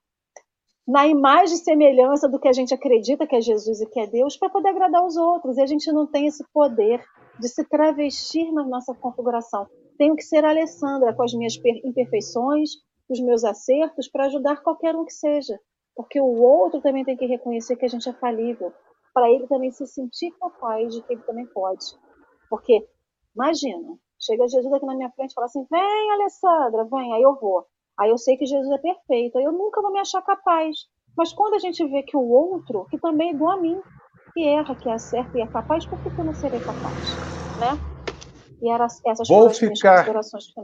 [0.87, 4.07] na imagem e semelhança do que a gente acredita que é Jesus e que é
[4.07, 5.57] Deus, para poder agradar os outros.
[5.57, 7.03] E a gente não tem esse poder
[7.37, 9.67] de se travestir na nossa configuração.
[9.97, 12.71] Tenho que ser Alessandra com as minhas imperfeições,
[13.09, 15.59] os meus acertos, para ajudar qualquer um que seja.
[15.93, 18.71] Porque o outro também tem que reconhecer que a gente é falível,
[19.13, 21.85] para ele também se sentir capaz de que ele também pode.
[22.49, 22.87] Porque,
[23.35, 27.35] imagina, chega Jesus aqui na minha frente e fala assim: vem, Alessandra, vem, aí eu
[27.35, 27.65] vou.
[27.99, 30.87] Aí eu sei que Jesus é perfeito, aí eu nunca vou me achar capaz.
[31.17, 33.81] Mas quando a gente vê que o outro, que também é igual a mim,
[34.33, 36.93] que erra, que acerta e é capaz, por que eu não serei capaz?
[37.59, 37.79] Né?
[38.61, 40.07] E era essas vou ficar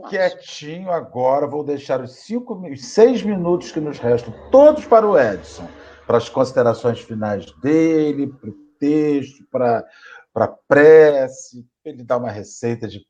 [0.08, 5.18] quietinho agora, vou deixar os, cinco, os seis minutos que nos restam todos para o
[5.18, 5.68] Edson,
[6.06, 9.84] para as considerações finais dele, para o texto, para
[10.34, 13.00] a prece, para ele dar uma receita de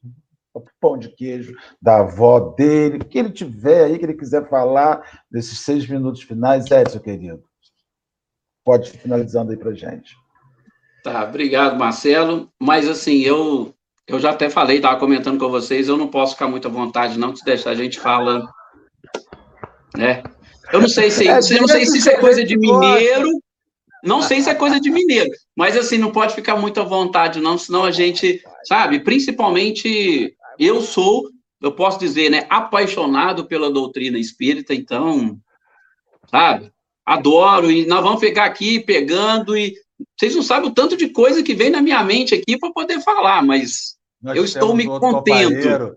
[0.81, 5.25] pão de queijo da avó dele, o que ele tiver aí, que ele quiser falar
[5.31, 7.43] nesses seis minutos finais, Edson, querido.
[8.65, 10.15] Pode ir finalizando aí para gente.
[11.03, 12.51] Tá, obrigado, Marcelo.
[12.59, 13.75] Mas assim, eu
[14.07, 17.19] eu já até falei, estava comentando com vocês, eu não posso ficar muito à vontade,
[17.19, 18.47] não, se deixar a gente fala.
[19.97, 20.23] Né?
[20.73, 23.31] Eu não sei se, é, eu não sei se isso é coisa de mineiro.
[24.03, 27.41] Não sei se é coisa de mineiro, mas assim, não pode ficar muito à vontade,
[27.41, 31.29] não, senão a gente, sabe, principalmente eu sou,
[31.61, 35.39] eu posso dizer, né, apaixonado pela doutrina espírita, então,
[36.31, 36.71] sabe,
[37.05, 39.75] adoro, e nós vamos ficar aqui pegando, e
[40.19, 43.01] vocês não sabem o tanto de coisa que vem na minha mente aqui para poder
[43.01, 45.97] falar, mas nós eu estou me contendo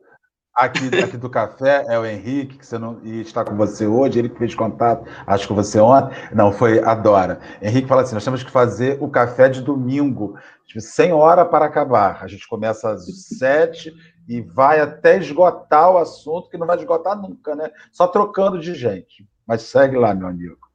[0.58, 4.18] aqui, aqui do café é o Henrique, que você não e está com você hoje,
[4.18, 6.16] ele que fez contato, acho que você ontem.
[6.34, 7.40] Não, foi a Dora.
[7.62, 10.36] Henrique fala assim: nós temos que fazer o café de domingo,
[10.66, 12.24] tipo, sem hora para acabar.
[12.24, 13.06] A gente começa às
[13.38, 13.94] sete
[14.28, 17.72] e vai até esgotar o assunto, que não vai esgotar nunca, né?
[17.92, 19.26] Só trocando de gente.
[19.48, 20.68] Mas segue lá, meu amigo.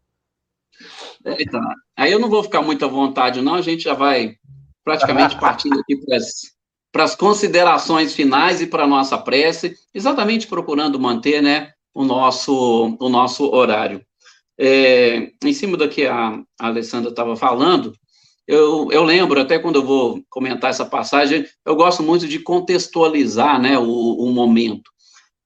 [1.24, 1.60] Eita,
[1.96, 3.54] aí eu não vou ficar muito à vontade, não.
[3.54, 4.36] A gente já vai
[4.82, 6.00] praticamente partindo aqui
[6.90, 12.96] para as considerações finais e para a nossa prece, exatamente procurando manter né, o, nosso,
[12.98, 14.04] o nosso horário.
[14.58, 17.92] É, em cima do que a, a Alessandra estava falando,
[18.46, 23.60] eu, eu lembro, até quando eu vou comentar essa passagem, eu gosto muito de contextualizar
[23.60, 24.90] né, o, o momento.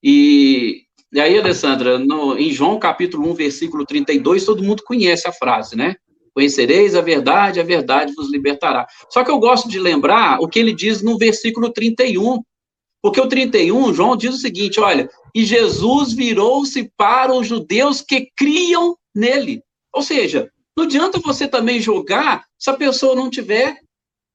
[0.02, 0.82] E,
[1.12, 5.76] e aí, Alessandra, no, em João capítulo 1, versículo 32, todo mundo conhece a frase,
[5.76, 5.96] né?
[6.34, 8.86] Conhecereis a verdade, a verdade vos libertará.
[9.10, 12.42] Só que eu gosto de lembrar o que ele diz no versículo 31.
[13.02, 18.28] Porque o 31, João diz o seguinte: olha, e Jesus virou-se para os judeus que
[18.36, 19.62] criam nele.
[19.94, 23.80] Ou seja, não adianta você também jogar se a pessoa não tiver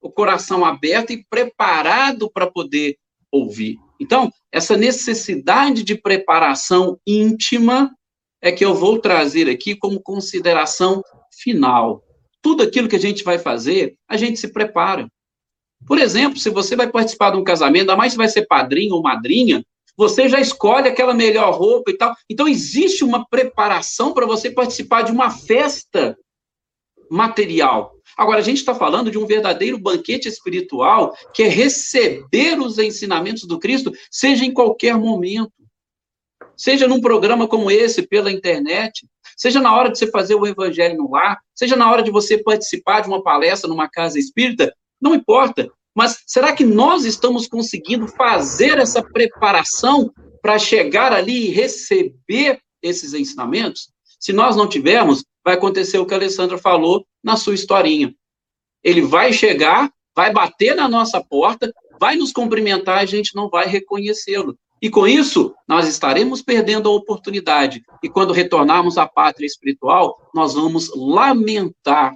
[0.01, 2.97] o coração aberto e preparado para poder
[3.31, 3.77] ouvir.
[3.99, 7.95] Então, essa necessidade de preparação íntima
[8.41, 12.03] é que eu vou trazer aqui como consideração final.
[12.41, 15.07] Tudo aquilo que a gente vai fazer, a gente se prepara.
[15.85, 18.95] Por exemplo, se você vai participar de um casamento, ainda mais se vai ser padrinho
[18.95, 19.63] ou madrinha,
[19.95, 22.15] você já escolhe aquela melhor roupa e tal.
[22.27, 26.17] Então, existe uma preparação para você participar de uma festa
[27.11, 27.93] material.
[28.17, 33.43] Agora, a gente está falando de um verdadeiro banquete espiritual, que é receber os ensinamentos
[33.43, 35.51] do Cristo, seja em qualquer momento.
[36.55, 39.05] Seja num programa como esse, pela internet,
[39.35, 42.37] seja na hora de você fazer o evangelho no lar, seja na hora de você
[42.37, 45.69] participar de uma palestra numa casa espírita, não importa.
[45.93, 53.13] Mas será que nós estamos conseguindo fazer essa preparação para chegar ali e receber esses
[53.13, 53.89] ensinamentos?
[54.19, 58.13] Se nós não tivermos, vai acontecer o que a Alessandra falou na sua historinha.
[58.83, 63.67] Ele vai chegar, vai bater na nossa porta, vai nos cumprimentar, a gente não vai
[63.67, 64.57] reconhecê-lo.
[64.81, 67.83] E com isso, nós estaremos perdendo a oportunidade.
[68.01, 72.15] E quando retornarmos à pátria espiritual, nós vamos lamentar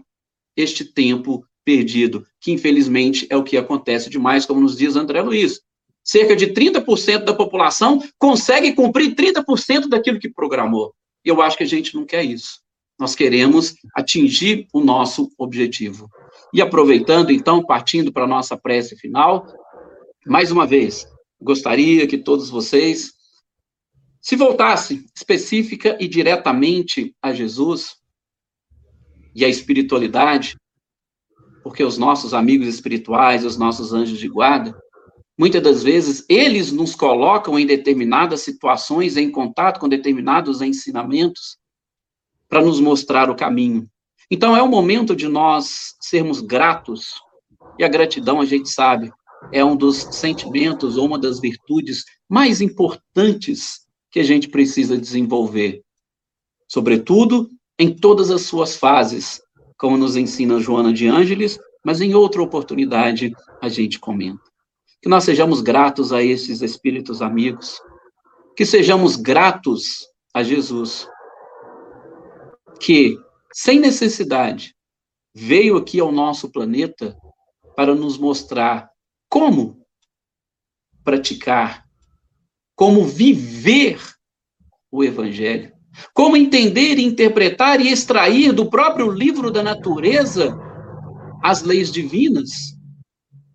[0.57, 5.61] este tempo perdido, que infelizmente é o que acontece demais, como nos diz André Luiz.
[6.03, 10.93] Cerca de 30% da população consegue cumprir 30% daquilo que programou.
[11.23, 12.64] Eu acho que a gente não quer isso.
[12.99, 16.09] Nós queremos atingir o nosso objetivo.
[16.53, 19.45] E aproveitando, então, partindo para a nossa prece final,
[20.25, 21.07] mais uma vez,
[21.41, 23.13] gostaria que todos vocês
[24.21, 27.95] se voltassem específica e diretamente a Jesus
[29.35, 30.55] e a espiritualidade,
[31.61, 34.75] porque os nossos amigos espirituais, os nossos anjos de guarda,
[35.37, 41.57] muitas das vezes eles nos colocam em determinadas situações, em contato com determinados ensinamentos,
[42.49, 43.89] para nos mostrar o caminho.
[44.29, 47.13] Então é o momento de nós sermos gratos,
[47.77, 49.11] e a gratidão a gente sabe,
[49.51, 55.81] é um dos sentimentos ou uma das virtudes mais importantes que a gente precisa desenvolver.
[56.67, 59.41] Sobretudo em todas as suas fases,
[59.77, 64.41] como nos ensina Joana de Ângeles, mas em outra oportunidade a gente comenta.
[65.01, 67.79] Que nós sejamos gratos a esses espíritos amigos,
[68.55, 71.07] que sejamos gratos a Jesus,
[72.79, 73.17] que,
[73.53, 74.75] sem necessidade,
[75.33, 77.17] veio aqui ao nosso planeta
[77.75, 78.89] para nos mostrar
[79.29, 79.85] como
[81.03, 81.85] praticar,
[82.75, 83.99] como viver
[84.91, 85.73] o Evangelho,
[86.13, 90.57] como entender, interpretar e extrair do próprio livro da natureza
[91.43, 92.75] as leis divinas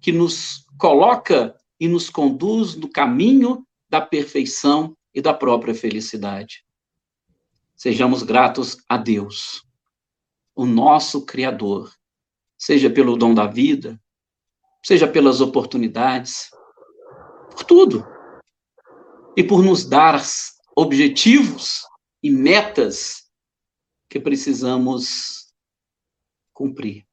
[0.00, 6.62] que nos coloca e nos conduz no caminho da perfeição e da própria felicidade.
[7.80, 9.66] Sejamos gratos a Deus,
[10.54, 11.90] o nosso Criador,
[12.58, 13.98] seja pelo dom da vida,
[14.84, 16.50] seja pelas oportunidades,
[17.50, 18.04] por tudo.
[19.34, 20.20] E por nos dar
[20.76, 21.86] objetivos
[22.22, 23.32] e metas
[24.10, 25.50] que precisamos
[26.52, 27.08] cumprir.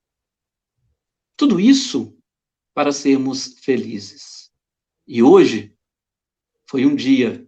[1.38, 2.14] Tudo isso
[2.74, 4.52] para sermos felizes.
[5.08, 5.74] E hoje
[6.70, 7.48] foi um dia,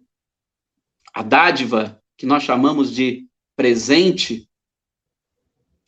[1.13, 4.45] a dádiva que nós chamamos de presente,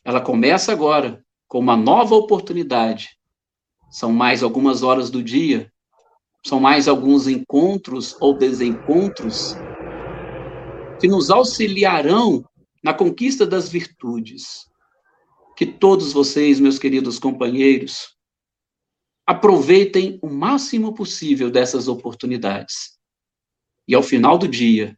[0.02, 3.10] ela começa agora com uma nova oportunidade.
[3.90, 5.70] São mais algumas horas do dia,
[6.42, 9.54] são mais alguns encontros ou desencontros
[10.98, 12.42] que nos auxiliarão
[12.82, 14.64] na conquista das virtudes.
[15.54, 18.16] Que todos vocês, meus queridos companheiros,
[19.26, 22.98] aproveitem o máximo possível dessas oportunidades.
[23.86, 24.96] E ao final do dia,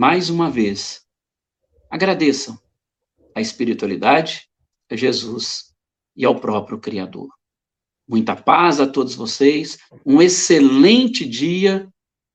[0.00, 1.02] mais uma vez,
[1.90, 2.58] agradeçam
[3.34, 4.48] a espiritualidade,
[4.90, 5.74] a Jesus
[6.16, 7.28] e ao próprio Criador.
[8.08, 9.76] Muita paz a todos vocês,
[10.06, 11.86] um excelente dia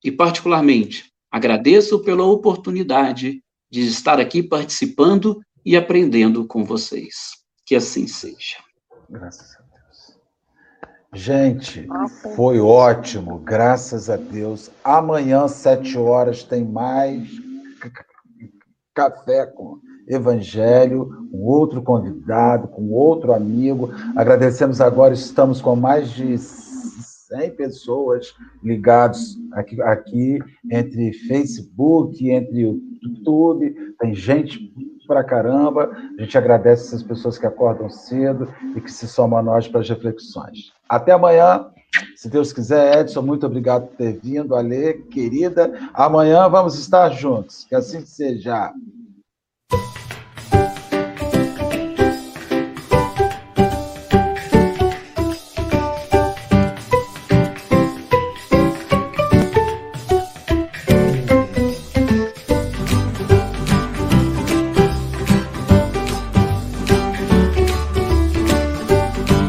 [0.04, 7.32] e, particularmente, agradeço pela oportunidade de estar aqui participando e aprendendo com vocês.
[7.64, 8.58] Que assim seja.
[9.10, 10.16] Graças a Deus.
[11.12, 11.84] Gente,
[12.36, 14.70] foi ótimo, graças a Deus.
[14.84, 17.44] Amanhã, sete horas, tem mais
[18.96, 19.78] café com
[20.08, 23.90] Evangelho, com outro convidado, com outro amigo.
[24.16, 30.38] Agradecemos agora, estamos com mais de 100 pessoas ligados aqui, aqui
[30.70, 34.72] entre Facebook, entre YouTube, tem gente
[35.06, 35.90] pra caramba.
[36.18, 39.80] A gente agradece essas pessoas que acordam cedo e que se somam a nós para
[39.80, 40.72] as reflexões.
[40.88, 41.66] Até amanhã.
[42.16, 45.90] Se Deus quiser, Edson, muito obrigado por ter vindo, Alê, querida.
[45.92, 47.64] Amanhã vamos estar juntos.
[47.68, 48.72] Que assim seja.